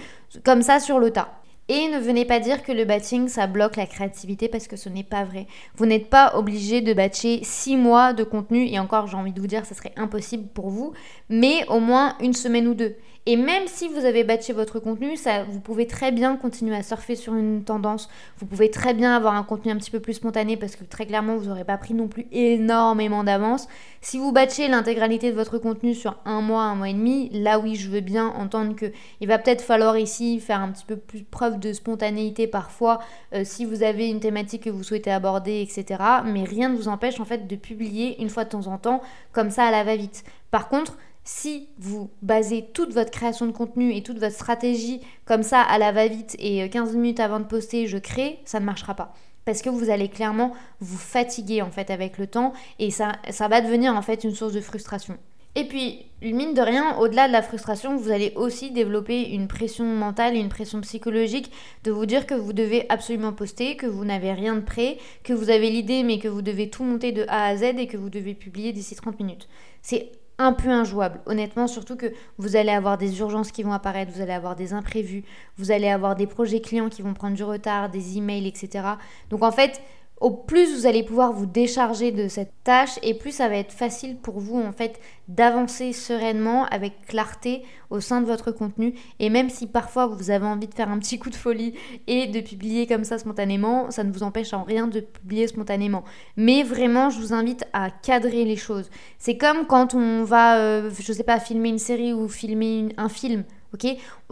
comme 0.43 0.61
ça 0.61 0.79
sur 0.79 0.99
le 0.99 1.11
tas. 1.11 1.39
Et 1.71 1.88
ne 1.88 1.99
venez 1.99 2.25
pas 2.25 2.39
dire 2.39 2.63
que 2.63 2.71
le 2.71 2.83
batching, 2.83 3.27
ça 3.27 3.45
bloque 3.45 3.75
la 3.75 3.85
créativité 3.85 4.47
parce 4.47 4.67
que 4.67 4.75
ce 4.75 4.89
n'est 4.89 5.03
pas 5.03 5.23
vrai. 5.23 5.45
Vous 5.75 5.85
n'êtes 5.85 6.09
pas 6.09 6.35
obligé 6.35 6.81
de 6.81 6.93
batcher 6.93 7.41
6 7.43 7.77
mois 7.77 8.13
de 8.13 8.23
contenu, 8.23 8.65
et 8.67 8.79
encore 8.79 9.05
j'ai 9.05 9.15
envie 9.15 9.33
de 9.33 9.39
vous 9.39 9.45
dire, 9.45 9.67
ça 9.67 9.75
serait 9.75 9.93
impossible 9.95 10.47
pour 10.47 10.69
vous, 10.71 10.93
mais 11.29 11.67
au 11.67 11.79
moins 11.79 12.15
une 12.21 12.33
semaine 12.33 12.67
ou 12.67 12.73
deux. 12.73 12.95
Et 13.31 13.36
même 13.36 13.67
si 13.67 13.88
vous 13.88 14.05
avez 14.05 14.24
batché 14.24 14.53
votre 14.53 14.79
contenu, 14.79 15.15
ça, 15.15 15.43
vous 15.43 15.59
pouvez 15.59 15.86
très 15.86 16.12
bien 16.12 16.36
continuer 16.36 16.75
à 16.75 16.81
surfer 16.81 17.15
sur 17.15 17.36
une 17.36 17.63
tendance. 17.63 18.09
Vous 18.39 18.48
pouvez 18.48 18.71
très 18.71 18.95
bien 18.95 19.15
avoir 19.15 19.36
un 19.36 19.43
contenu 19.43 19.71
un 19.71 19.75
petit 19.75 19.91
peu 19.91 20.00
plus 20.00 20.15
spontané 20.15 20.57
parce 20.57 20.75
que 20.75 20.83
très 20.83 21.05
clairement, 21.05 21.38
vous 21.38 21.45
n'aurez 21.45 21.63
pas 21.63 21.77
pris 21.77 21.93
non 21.93 22.07
plus 22.07 22.25
énormément 22.31 23.24
d'avance. 23.24 23.67
Si 24.01 24.17
vous 24.17 24.31
batchez 24.31 24.67
l'intégralité 24.67 25.29
de 25.29 25.36
votre 25.36 25.59
contenu 25.59 25.93
sur 25.93 26.17
un 26.25 26.41
mois, 26.41 26.63
un 26.63 26.74
mois 26.74 26.89
et 26.89 26.93
demi, 26.95 27.29
là 27.31 27.59
oui, 27.59 27.75
je 27.75 27.91
veux 27.91 28.00
bien 28.00 28.29
entendre 28.29 28.75
que 28.75 28.88
il 29.21 29.27
va 29.27 29.38
peut-être 29.38 29.62
falloir 29.62 29.95
ici 29.95 30.39
faire 30.39 30.62
un 30.62 30.71
petit 30.71 30.86
peu 30.86 30.98
plus 30.98 31.21
preuve 31.21 31.59
de 31.59 31.71
spontanéité 31.71 32.48
parfois 32.48 32.98
euh, 33.36 33.43
si 33.45 33.63
vous 33.63 33.83
avez 33.83 34.09
une 34.09 34.21
thématique 34.21 34.63
que 34.63 34.71
vous 34.71 34.81
souhaitez 34.81 35.12
aborder, 35.12 35.62
etc. 35.62 36.01
Mais 36.25 36.45
rien 36.45 36.69
ne 36.69 36.75
vous 36.75 36.88
empêche 36.88 37.19
en 37.19 37.25
fait 37.25 37.45
de 37.45 37.55
publier 37.55 38.19
une 38.24 38.29
fois 38.29 38.45
de 38.45 38.50
temps 38.50 38.65
en 38.65 38.79
temps 38.79 39.03
comme 39.33 39.51
ça 39.51 39.65
à 39.65 39.71
la 39.71 39.83
va-vite. 39.83 40.24
Par 40.50 40.67
contre, 40.67 40.98
si 41.31 41.69
vous 41.77 42.09
basez 42.24 42.65
toute 42.74 42.91
votre 42.91 43.12
création 43.12 43.45
de 43.45 43.51
contenu 43.51 43.93
et 43.93 44.01
toute 44.01 44.17
votre 44.17 44.33
stratégie 44.33 45.00
comme 45.25 45.43
ça 45.43 45.62
à 45.62 45.77
la 45.77 45.91
va-vite 45.91 46.36
et 46.39 46.67
15 46.67 46.89
euh, 46.89 46.98
minutes 46.98 47.19
avant 47.19 47.39
de 47.39 47.45
poster, 47.45 47.86
je 47.86 48.00
crée, 48.00 48.39
ça 48.45 48.59
ne 48.59 48.65
marchera 48.65 48.95
pas. 48.95 49.13
Parce 49.45 49.62
que 49.62 49.69
vous 49.69 49.91
allez 49.91 50.09
clairement 50.09 50.53
vous 50.79 50.98
fatiguer 50.98 51.62
en 51.62 51.69
fait 51.69 51.91
avec 51.91 52.17
le 52.17 52.25
temps 52.25 52.51
et 52.79 52.89
ça, 52.89 53.13
va 53.48 53.62
devenir 53.62 53.93
en 53.93 54.01
fait 54.01 54.24
une 54.24 54.33
source 54.33 54.53
de 54.53 54.59
frustration. 54.59 55.17
Et 55.53 55.65
puis, 55.65 56.07
mine 56.24 56.55
de 56.55 56.62
rien, 56.62 56.98
au-delà 56.98 57.27
de 57.27 57.33
la 57.33 57.43
frustration, 57.43 57.95
vous 57.95 58.09
allez 58.09 58.33
aussi 58.36 58.71
développer 58.71 59.29
une 59.29 59.48
pression 59.48 59.86
mentale 59.86 60.36
une 60.36 60.50
pression 60.50 60.81
psychologique 60.81 61.51
de 61.83 61.91
vous 61.91 62.07
dire 62.07 62.25
que 62.25 62.33
vous 62.33 62.53
devez 62.53 62.88
absolument 62.89 63.33
poster, 63.33 63.75
que 63.75 63.86
vous 63.86 64.03
n'avez 64.03 64.33
rien 64.33 64.55
de 64.55 64.62
prêt, 64.62 64.98
que 65.24 65.33
vous 65.33 65.51
avez 65.51 65.69
l'idée 65.69 66.01
mais 66.01 66.17
que 66.17 66.27
vous 66.27 66.41
devez 66.41 66.71
tout 66.71 66.83
monter 66.83 67.12
de 67.12 67.25
A 67.27 67.45
à 67.45 67.55
Z 67.55 67.63
et 67.77 67.88
que 67.88 67.98
vous 67.98 68.09
devez 68.09 68.33
publier 68.33 68.74
d'ici 68.74 68.95
30 68.95 69.19
minutes. 69.19 69.48
C'est 69.83 70.12
un 70.39 70.53
peu 70.53 70.69
injouable, 70.69 71.19
honnêtement, 71.25 71.67
surtout 71.67 71.98
que 71.98 72.08
vous 72.38 72.55
allez 72.55 72.72
avoir 72.72 72.98
des 72.98 73.19
urgences 73.19 73.51
qui 73.51 73.62
vont 73.62 73.74
apparaître, 73.74 74.12
vous 74.12 74.22
allez 74.22 74.31
avoir 74.31 74.55
des 74.55 74.74
imprévus, 74.74 75.24
vous 75.58 75.69
allez 75.72 75.89
avoir 75.89 76.15
des 76.15 76.27
projets 76.27 76.62
clients 76.62 76.89
qui 76.89 77.01
vont 77.01 77.13
prendre 77.13 77.36
du 77.36 77.43
retard, 77.43 77.89
des 77.89 78.17
emails, 78.17 78.48
etc. 78.48 78.86
Donc 79.29 79.43
en 79.43 79.51
fait, 79.51 79.81
au 80.19 80.31
plus 80.31 80.75
vous 80.75 80.85
allez 80.85 81.03
pouvoir 81.03 81.31
vous 81.31 81.45
décharger 81.45 82.11
de 82.11 82.27
cette 82.27 82.53
tâche 82.63 82.99
et 83.03 83.13
plus 83.13 83.31
ça 83.31 83.47
va 83.47 83.55
être 83.55 83.71
facile 83.71 84.17
pour 84.17 84.39
vous 84.39 84.59
en 84.59 84.71
fait 84.71 84.99
d'avancer 85.27 85.93
sereinement 85.93 86.65
avec 86.65 87.05
clarté 87.07 87.63
au 87.89 87.99
sein 87.99 88.21
de 88.21 88.25
votre 88.25 88.51
contenu 88.51 88.93
et 89.19 89.29
même 89.29 89.49
si 89.49 89.67
parfois 89.67 90.07
vous 90.07 90.29
avez 90.29 90.45
envie 90.45 90.67
de 90.67 90.73
faire 90.73 90.89
un 90.89 90.99
petit 90.99 91.19
coup 91.19 91.29
de 91.29 91.35
folie 91.35 91.73
et 92.07 92.27
de 92.27 92.41
publier 92.41 92.85
comme 92.88 93.03
ça 93.03 93.17
spontanément, 93.17 93.91
ça 93.91 94.03
ne 94.03 94.11
vous 94.11 94.23
empêche 94.23 94.53
en 94.53 94.63
rien 94.63 94.88
de 94.88 94.99
publier 94.99 95.47
spontanément. 95.47 96.03
Mais 96.35 96.63
vraiment, 96.63 97.09
je 97.09 97.19
vous 97.19 97.33
invite 97.33 97.65
à 97.73 97.89
cadrer 97.89 98.45
les 98.45 98.55
choses. 98.55 98.89
C'est 99.17 99.38
comme 99.38 99.65
quand 99.67 99.93
on 99.93 100.23
va, 100.23 100.57
euh, 100.57 100.89
je 100.99 101.13
sais 101.13 101.23
pas, 101.23 101.39
filmer 101.39 101.69
une 101.69 101.79
série 101.79 102.13
ou 102.13 102.27
filmer 102.27 102.89
un 102.97 103.09
film. 103.09 103.43
Ok, 103.73 103.85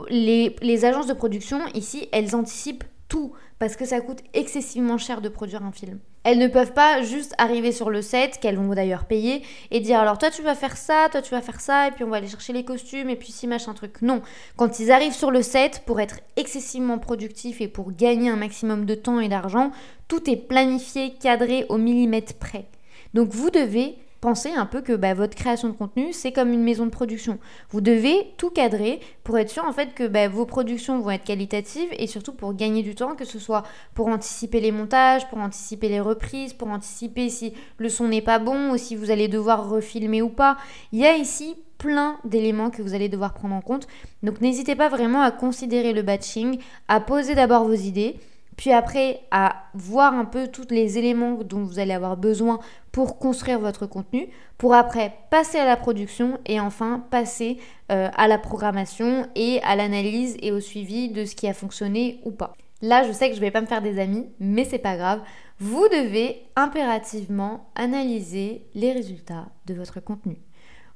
les, 0.09 0.55
les 0.61 0.85
agences 0.85 1.07
de 1.07 1.13
production 1.13 1.59
ici, 1.75 2.09
elles 2.11 2.35
anticipent 2.35 2.83
tout 3.07 3.33
parce 3.59 3.75
que 3.75 3.85
ça 3.85 4.01
coûte 4.01 4.19
excessivement 4.33 4.97
cher 4.97 5.21
de 5.21 5.29
produire 5.29 5.63
un 5.63 5.71
film. 5.71 5.99
Elles 6.23 6.39
ne 6.39 6.47
peuvent 6.47 6.73
pas 6.73 7.01
juste 7.03 7.33
arriver 7.37 7.71
sur 7.71 7.89
le 7.89 8.01
set, 8.01 8.39
qu'elles 8.39 8.57
vont 8.57 8.73
d'ailleurs 8.73 9.05
payer, 9.05 9.43
et 9.71 9.79
dire 9.79 9.99
alors 9.99 10.17
toi 10.17 10.29
tu 10.29 10.41
vas 10.41 10.55
faire 10.55 10.75
ça, 10.75 11.07
toi 11.09 11.21
tu 11.21 11.31
vas 11.31 11.41
faire 11.41 11.61
ça, 11.61 11.87
et 11.87 11.91
puis 11.91 12.03
on 12.03 12.09
va 12.09 12.17
aller 12.17 12.27
chercher 12.27 12.53
les 12.53 12.65
costumes, 12.65 13.09
et 13.09 13.15
puis 13.15 13.31
si 13.31 13.47
machin 13.47 13.73
truc. 13.73 14.01
Non, 14.01 14.21
quand 14.57 14.79
ils 14.79 14.91
arrivent 14.91 15.13
sur 15.13 15.31
le 15.31 15.41
set, 15.41 15.83
pour 15.85 16.01
être 16.01 16.19
excessivement 16.35 16.99
productifs 16.99 17.61
et 17.61 17.67
pour 17.67 17.93
gagner 17.93 18.29
un 18.29 18.35
maximum 18.35 18.85
de 18.85 18.95
temps 18.95 19.19
et 19.19 19.29
d'argent, 19.29 19.71
tout 20.07 20.29
est 20.29 20.35
planifié, 20.35 21.13
cadré 21.13 21.65
au 21.69 21.77
millimètre 21.77 22.33
près. 22.33 22.65
Donc 23.13 23.29
vous 23.29 23.49
devez 23.49 23.97
pensez 24.27 24.51
un 24.51 24.65
peu 24.65 24.81
que 24.81 24.91
bah, 24.91 25.13
votre 25.13 25.35
création 25.37 25.69
de 25.69 25.73
contenu, 25.73 26.11
c'est 26.11 26.33
comme 26.33 26.51
une 26.51 26.61
maison 26.61 26.83
de 26.83 26.91
production. 26.91 27.39
Vous 27.69 27.79
devez 27.79 28.33
tout 28.35 28.49
cadrer 28.49 28.99
pour 29.23 29.37
être 29.37 29.49
sûr 29.49 29.63
en 29.63 29.71
fait 29.71 29.93
que 29.93 30.05
bah, 30.05 30.27
vos 30.27 30.45
productions 30.45 30.99
vont 30.99 31.11
être 31.11 31.23
qualitatives 31.23 31.87
et 31.97 32.07
surtout 32.07 32.33
pour 32.33 32.53
gagner 32.53 32.83
du 32.83 32.93
temps, 32.93 33.15
que 33.15 33.23
ce 33.23 33.39
soit 33.39 33.63
pour 33.93 34.07
anticiper 34.07 34.59
les 34.59 34.73
montages, 34.73 35.29
pour 35.29 35.37
anticiper 35.37 35.87
les 35.87 36.01
reprises, 36.01 36.51
pour 36.51 36.67
anticiper 36.67 37.29
si 37.29 37.53
le 37.77 37.87
son 37.87 38.09
n'est 38.09 38.21
pas 38.21 38.37
bon 38.37 38.73
ou 38.73 38.77
si 38.77 38.97
vous 38.97 39.11
allez 39.11 39.29
devoir 39.29 39.69
refilmer 39.69 40.21
ou 40.21 40.27
pas. 40.27 40.57
Il 40.91 40.99
y 40.99 41.05
a 41.05 41.15
ici 41.15 41.55
plein 41.77 42.17
d'éléments 42.25 42.69
que 42.69 42.81
vous 42.81 42.95
allez 42.95 43.07
devoir 43.07 43.33
prendre 43.33 43.55
en 43.55 43.61
compte. 43.61 43.87
Donc 44.23 44.41
n'hésitez 44.41 44.75
pas 44.75 44.89
vraiment 44.89 45.21
à 45.21 45.31
considérer 45.31 45.93
le 45.93 46.01
batching, 46.01 46.59
à 46.89 46.99
poser 46.99 47.33
d'abord 47.33 47.63
vos 47.63 47.75
idées 47.75 48.19
puis 48.57 48.73
après 48.73 49.21
à 49.31 49.63
voir 49.73 50.13
un 50.13 50.25
peu 50.25 50.47
tous 50.47 50.67
les 50.69 50.97
éléments 50.97 51.35
dont 51.35 51.63
vous 51.63 51.79
allez 51.79 51.93
avoir 51.93 52.17
besoin 52.17 52.59
pour 52.91 53.19
construire 53.19 53.59
votre 53.59 53.85
contenu, 53.85 54.27
pour 54.57 54.73
après 54.73 55.13
passer 55.29 55.59
à 55.59 55.65
la 55.65 55.77
production 55.77 56.39
et 56.45 56.59
enfin 56.59 57.05
passer 57.11 57.57
euh, 57.91 58.09
à 58.17 58.27
la 58.27 58.39
programmation 58.39 59.27
et 59.35 59.61
à 59.63 59.75
l'analyse 59.75 60.35
et 60.41 60.51
au 60.51 60.59
suivi 60.59 61.09
de 61.09 61.23
ce 61.23 61.35
qui 61.35 61.47
a 61.47 61.53
fonctionné 61.53 62.19
ou 62.25 62.31
pas. 62.31 62.53
Là, 62.81 63.03
je 63.07 63.11
sais 63.11 63.29
que 63.29 63.35
je 63.35 63.41
vais 63.41 63.51
pas 63.51 63.61
me 63.61 63.67
faire 63.67 63.81
des 63.81 63.99
amis, 63.99 64.27
mais 64.39 64.65
c'est 64.65 64.77
pas 64.77 64.97
grave. 64.97 65.21
Vous 65.59 65.87
devez 65.89 66.43
impérativement 66.55 67.69
analyser 67.75 68.67
les 68.75 68.91
résultats 68.91 69.47
de 69.65 69.73
votre 69.73 69.99
contenu. 69.99 70.37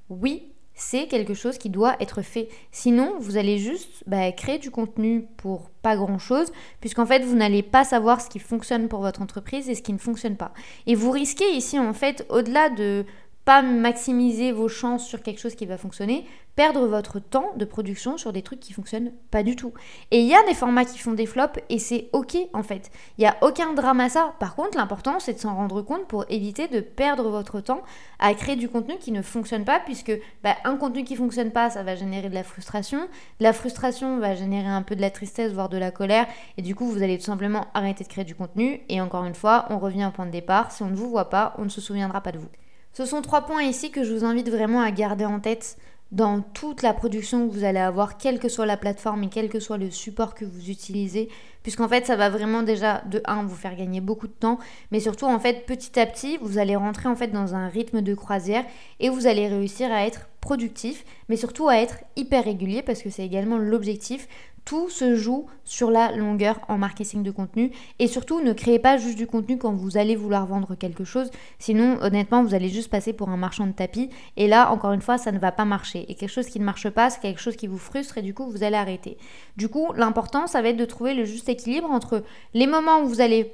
Oui, 0.10 0.51
c'est 0.74 1.08
quelque 1.08 1.34
chose 1.34 1.58
qui 1.58 1.70
doit 1.70 1.96
être 2.00 2.22
fait. 2.22 2.50
Sinon, 2.72 3.16
vous 3.20 3.38
allez 3.38 3.58
juste 3.58 4.04
bah, 4.08 4.32
créer 4.32 4.58
du 4.58 4.72
contenu 4.72 5.28
pour 5.38 5.70
pas 5.82 5.96
grand-chose, 5.96 6.52
puisqu'en 6.80 7.06
fait, 7.06 7.24
vous 7.24 7.36
n'allez 7.36 7.64
pas 7.64 7.84
savoir 7.84 8.22
ce 8.22 8.30
qui 8.30 8.40
fonctionne 8.40 8.88
pour 8.88 9.02
votre 9.02 9.22
entreprise 9.22 9.70
et 9.70 9.76
ce 9.76 9.82
qui 9.82 9.94
ne 9.94 9.98
fonctionne 9.98 10.38
pas. 10.38 10.54
Et 10.88 10.96
vous 10.96 11.12
risquez 11.12 11.50
ici, 11.54 11.78
en 11.80 11.94
fait, 11.94 12.26
au-delà 12.30 12.70
de 12.70 13.06
pas 13.46 13.62
maximiser 13.62 14.52
vos 14.52 14.68
chances 14.68 15.08
sur 15.08 15.22
quelque 15.22 15.40
chose 15.40 15.56
qui 15.56 15.66
va 15.66 15.78
fonctionner, 15.78 16.26
perdre 16.56 16.86
votre 16.86 17.20
temps 17.20 17.52
de 17.56 17.66
production 17.66 18.18
sur 18.18 18.34
des 18.34 18.42
trucs 18.42 18.60
qui 18.60 18.74
fonctionnent 18.74 19.12
pas 19.32 19.42
du 19.42 19.56
tout. 19.56 19.74
Et 20.12 20.20
il 20.20 20.28
y 20.28 20.36
a 20.36 20.44
des 20.44 20.54
formats 20.54 20.86
qui 20.86 21.00
font 21.00 21.14
des 21.14 21.26
flops 21.26 21.60
et 21.70 21.80
c'est 21.80 22.10
ok 22.14 22.38
en 22.54 22.64
fait. 22.64 22.92
Il 23.18 23.22
n'y 23.22 23.28
a 23.28 23.38
aucun 23.42 23.74
drame 23.74 24.00
à 24.00 24.10
ça. 24.10 24.34
Par 24.40 24.56
contre, 24.56 24.78
l'important 24.78 25.20
c'est 25.20 25.34
de 25.34 25.40
s'en 25.40 25.56
rendre 25.56 25.82
compte 25.82 26.08
pour 26.08 26.26
éviter 26.30 26.68
de 26.68 26.82
perdre 26.82 27.30
votre 27.30 27.62
temps 27.62 27.82
à 28.20 28.34
créer 28.34 28.56
du 28.56 28.70
contenu 28.70 28.98
qui 28.98 29.12
ne 29.12 29.22
fonctionne 29.22 29.66
pas 29.66 29.80
puisque 29.80 30.12
bah, 30.44 30.56
un 30.64 30.76
contenu 30.76 31.04
qui 31.04 31.16
fonctionne 31.16 31.52
pas, 31.52 31.70
ça 31.70 31.84
va 31.84 31.96
générer 31.96 32.30
de 32.30 32.36
la 32.36 32.44
frustration. 32.44 33.08
la 33.40 33.54
frustration 33.54 34.20
va 34.20 34.36
générer 34.36 34.68
un 34.68 34.84
peu 34.84 34.96
de 34.96 35.02
la 35.02 35.10
tristesse, 35.10 35.54
voire 35.54 35.70
de 35.70 35.78
la 35.78 35.92
colère. 35.92 36.28
Et 36.58 36.62
du 36.62 36.76
coup, 36.76 36.86
vous 36.86 37.02
allez 37.02 37.18
tout 37.18 37.26
simplement 37.26 37.68
arrêter 37.74 38.04
de 38.04 38.10
créer 38.10 38.26
du 38.26 38.36
contenu. 38.36 38.82
Et 38.90 39.02
encore 39.02 39.26
une 39.26 39.36
fois, 39.36 39.66
on 39.70 39.80
revient 39.80 40.06
au 40.06 40.12
point 40.12 40.26
de 40.26 40.32
départ. 40.32 40.72
Si 40.72 40.84
on 40.84 40.88
ne 40.88 40.96
vous 40.96 41.10
voit 41.10 41.30
pas, 41.30 41.54
on 41.58 41.64
ne 41.64 41.70
se 41.70 41.82
souviendra 41.82 42.22
pas 42.22 42.32
de 42.32 42.40
vous. 42.40 42.50
Ce 42.94 43.06
sont 43.06 43.22
trois 43.22 43.42
points 43.42 43.64
ici 43.64 43.90
que 43.90 44.04
je 44.04 44.14
vous 44.14 44.26
invite 44.26 44.50
vraiment 44.50 44.82
à 44.82 44.92
garder 44.92 45.26
en 45.26 45.40
tête 45.40 45.78
dans 46.12 46.42
toute 46.42 46.82
la 46.82 46.94
production 46.94 47.48
que 47.48 47.54
vous 47.54 47.64
allez 47.64 47.80
avoir, 47.80 48.18
quelle 48.18 48.38
que 48.38 48.50
soit 48.50 48.66
la 48.66 48.76
plateforme 48.76 49.24
et 49.24 49.30
quel 49.30 49.48
que 49.48 49.62
soit 49.62 49.78
le 49.78 49.90
support 49.90 50.36
que 50.36 50.44
vous 50.44 50.70
utilisez, 50.70 51.30
puisqu'en 51.64 51.88
fait 51.88 52.06
ça 52.06 52.18
va 52.18 52.30
vraiment 52.30 52.64
déjà 52.64 53.02
de 53.10 53.22
1 53.24 53.44
vous 53.44 53.56
faire 53.56 53.78
gagner 53.78 54.02
beaucoup 54.02 54.28
de 54.28 54.34
temps, 54.34 54.60
mais 54.92 55.00
surtout 55.00 55.26
en 55.26 55.40
fait 55.40 55.66
petit 55.66 55.98
à 55.98 56.06
petit 56.06 56.38
vous 56.42 56.58
allez 56.58 56.76
rentrer 56.76 57.08
en 57.08 57.16
fait 57.16 57.30
dans 57.30 57.56
un 57.56 57.70
rythme 57.70 58.02
de 58.02 58.14
croisière 58.14 58.66
et 59.00 59.08
vous 59.08 59.26
allez 59.26 59.48
réussir 59.48 59.90
à 59.90 60.06
être 60.06 60.28
productif, 60.42 61.06
mais 61.30 61.38
surtout 61.38 61.70
à 61.70 61.78
être 61.78 62.00
hyper 62.18 62.44
régulier 62.44 62.82
parce 62.82 63.02
que 63.02 63.10
c'est 63.10 63.24
également 63.24 63.58
l'objectif 63.58 64.28
tout 64.65 64.89
se 64.89 65.15
joue 65.15 65.47
sur 65.63 65.91
la 65.91 66.15
longueur 66.15 66.60
en 66.67 66.78
marketing 66.78 67.24
de 67.24 67.32
contenu. 67.32 67.71
Et 68.00 68.08
surtout, 68.08 68.41
ne 68.41 68.54
créez 68.54 68.80
pas 68.80 68.97
juste 68.97 69.17
du 69.17 69.28
contenu 69.28 69.58
quand 69.58 69.74
vous 69.74 69.97
allez 69.97 70.15
vouloir 70.15 70.45
vendre 70.45 70.76
quelque 70.76 71.04
chose. 71.04 71.32
Sinon, 71.60 71.97
honnêtement, 72.02 72.43
vous 72.43 72.54
allez 72.54 72.69
juste 72.69 72.89
passer 72.89 73.13
pour 73.13 73.30
un 73.30 73.38
marchand 73.38 73.67
de 73.67 73.71
tapis. 73.71 74.10
Et 74.38 74.47
là, 74.47 74.71
encore 74.71 74.93
une 74.93 75.02
fois, 75.02 75.17
ça 75.17 75.32
ne 75.32 75.39
va 75.39 75.52
pas 75.52 75.65
marcher. 75.65 76.06
Et 76.10 76.15
quelque 76.15 76.30
chose 76.30 76.47
qui 76.47 76.60
ne 76.60 76.65
marche 76.65 76.89
pas, 76.89 77.10
c'est 77.10 77.21
quelque 77.21 77.41
chose 77.41 77.56
qui 77.56 77.67
vous 77.67 77.78
frustre 77.78 78.17
et 78.17 78.21
du 78.21 78.34
coup, 78.34 78.50
vous 78.50 78.63
allez 78.63 78.78
arrêter. 78.78 79.17
Du 79.58 79.69
coup, 79.69 79.91
l'important, 79.95 80.47
ça 80.47 80.62
va 80.62 80.69
être 80.69 80.78
de 80.78 80.86
trouver 80.86 81.13
le 81.13 81.26
juste 81.26 81.50
équilibre 81.50 81.89
entre 81.89 82.24
les 82.54 82.67
moments 82.67 83.02
où 83.02 83.08
vous 83.08 83.21
allez 83.21 83.54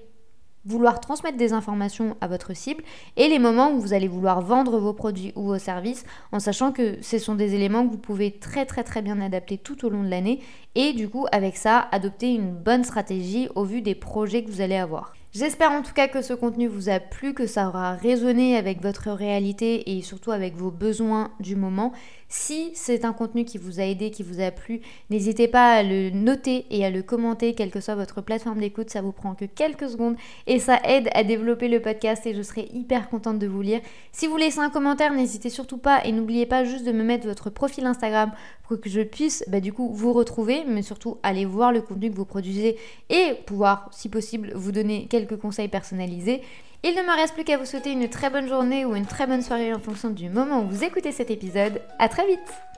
vouloir 0.68 1.00
transmettre 1.00 1.38
des 1.38 1.54
informations 1.54 2.18
à 2.22 2.28
votre 2.28 2.56
cible 2.56 2.84
et 3.16 3.28
les 3.28 3.40
moments 3.40 3.72
où 3.72 3.80
vous 3.80 3.94
allez 3.94 4.08
vouloir 4.08 4.42
vendre 4.42 4.80
vos 4.80 4.94
produits 4.94 5.32
ou 5.36 5.44
vos 5.44 5.58
services 5.58 6.06
en 6.32 6.40
sachant 6.40 6.72
que 6.72 6.98
ce 7.02 7.18
sont 7.18 7.36
des 7.36 7.56
éléments 7.56 7.86
que 7.86 7.92
vous 7.92 7.98
pouvez 7.98 8.32
très 8.32 8.66
très 8.66 8.84
très 8.84 9.02
bien 9.02 9.20
adapter 9.22 9.58
tout 9.58 9.86
au 9.86 9.90
long 9.90 10.04
de 10.04 10.10
l'année 10.10 10.42
et 10.76 10.94
du 10.94 11.10
coup 11.10 11.26
avec 11.32 11.58
ça 11.58 11.88
adopter 11.92 12.34
une 12.34 12.52
bonne 12.52 12.84
stratégie 12.84 13.48
au 13.56 13.64
vu 13.64 13.82
des 13.82 13.96
projets 13.96 14.44
que 14.44 14.52
vous 14.52 14.62
allez 14.62 14.76
avoir. 14.76 15.14
J'espère 15.40 15.72
en 15.72 15.84
tout 15.84 15.94
cas 15.94 16.08
que 16.08 16.24
ce 16.24 16.34
contenu 16.34 16.66
vous 16.66 16.90
a 16.90 17.00
plu, 17.00 17.36
que 17.36 17.46
ça 17.46 17.68
aura 17.68 17.94
résonné 17.94 18.58
avec 18.58 18.82
votre 18.82 19.12
réalité 19.12 19.96
et 19.96 20.02
surtout 20.02 20.32
avec 20.32 20.56
vos 20.56 20.72
besoins 20.72 21.30
du 21.40 21.56
moment. 21.56 21.94
Si 22.28 22.72
c'est 22.74 23.06
un 23.06 23.14
contenu 23.14 23.46
qui 23.46 23.60
vous 23.60 23.80
a 23.80 23.84
aidé, 23.84 24.10
qui 24.10 24.24
vous 24.24 24.42
a 24.42 24.50
plu, 24.50 24.82
n'hésitez 25.12 25.48
pas 25.48 25.74
à 25.74 25.84
le 25.84 26.10
noter 26.10 26.66
et 26.72 26.84
à 26.84 26.90
le 26.90 27.04
commenter, 27.04 27.54
quelle 27.54 27.70
que 27.70 27.80
soit 27.82 27.94
votre 27.94 28.22
plateforme 28.22 28.60
d'écoute. 28.60 28.90
Ça 28.90 29.04
vous 29.04 29.12
prend 29.12 29.36
que 29.36 29.46
quelques 29.46 29.90
secondes 29.90 30.16
et 30.48 30.58
ça 30.58 30.80
aide 30.84 31.08
à 31.14 31.24
développer 31.24 31.68
le 31.68 31.84
podcast 31.84 32.26
et 32.26 32.34
je 32.34 32.42
serai 32.42 32.68
hyper 32.74 33.08
contente 33.08 33.38
de 33.38 33.46
vous 33.46 33.62
lire. 33.62 33.82
Si 34.12 34.26
vous 34.26 34.38
laissez 34.38 34.60
un 34.60 34.72
commentaire, 34.72 35.14
n'hésitez 35.14 35.50
surtout 35.50 35.78
pas 35.78 36.04
et 36.04 36.12
n'oubliez 36.14 36.48
pas 36.48 36.64
juste 36.64 36.84
de 36.84 36.92
me 36.92 37.04
mettre 37.04 37.28
votre 37.28 37.52
profil 37.52 37.86
Instagram 37.86 38.32
pour 38.68 38.80
que 38.82 38.90
je 38.90 39.02
puisse 39.02 39.44
bah, 39.48 39.60
du 39.60 39.74
coup 39.74 39.90
vous 39.94 40.14
retrouver, 40.14 40.64
mais 40.68 40.82
surtout 40.82 41.18
aller 41.24 41.46
voir 41.46 41.72
le 41.72 41.82
contenu 41.82 42.12
que 42.12 42.16
vous 42.16 42.26
produisez 42.26 42.78
et 43.10 43.34
pouvoir, 43.46 43.90
si 43.92 44.10
possible, 44.10 44.52
vous 44.56 44.72
donner 44.72 45.08
quelques 45.10 45.38
conseils 45.38 45.70
personnalisés. 45.70 46.42
Il 46.84 46.94
ne 46.96 47.02
me 47.02 47.16
reste 47.16 47.34
plus 47.34 47.44
qu'à 47.44 47.58
vous 47.58 47.66
souhaiter 47.66 47.92
une 47.92 48.08
très 48.08 48.30
bonne 48.30 48.48
journée 48.48 48.86
ou 48.86 48.96
une 48.96 49.06
très 49.06 49.26
bonne 49.26 49.42
soirée 49.42 49.74
en 49.74 49.80
fonction 49.80 50.10
du 50.10 50.30
moment 50.30 50.64
où 50.64 50.68
vous 50.68 50.84
écoutez 50.84 51.12
cet 51.12 51.32
épisode. 51.32 51.82
À 51.98 52.08
très 52.08 52.28
vite 52.28 52.77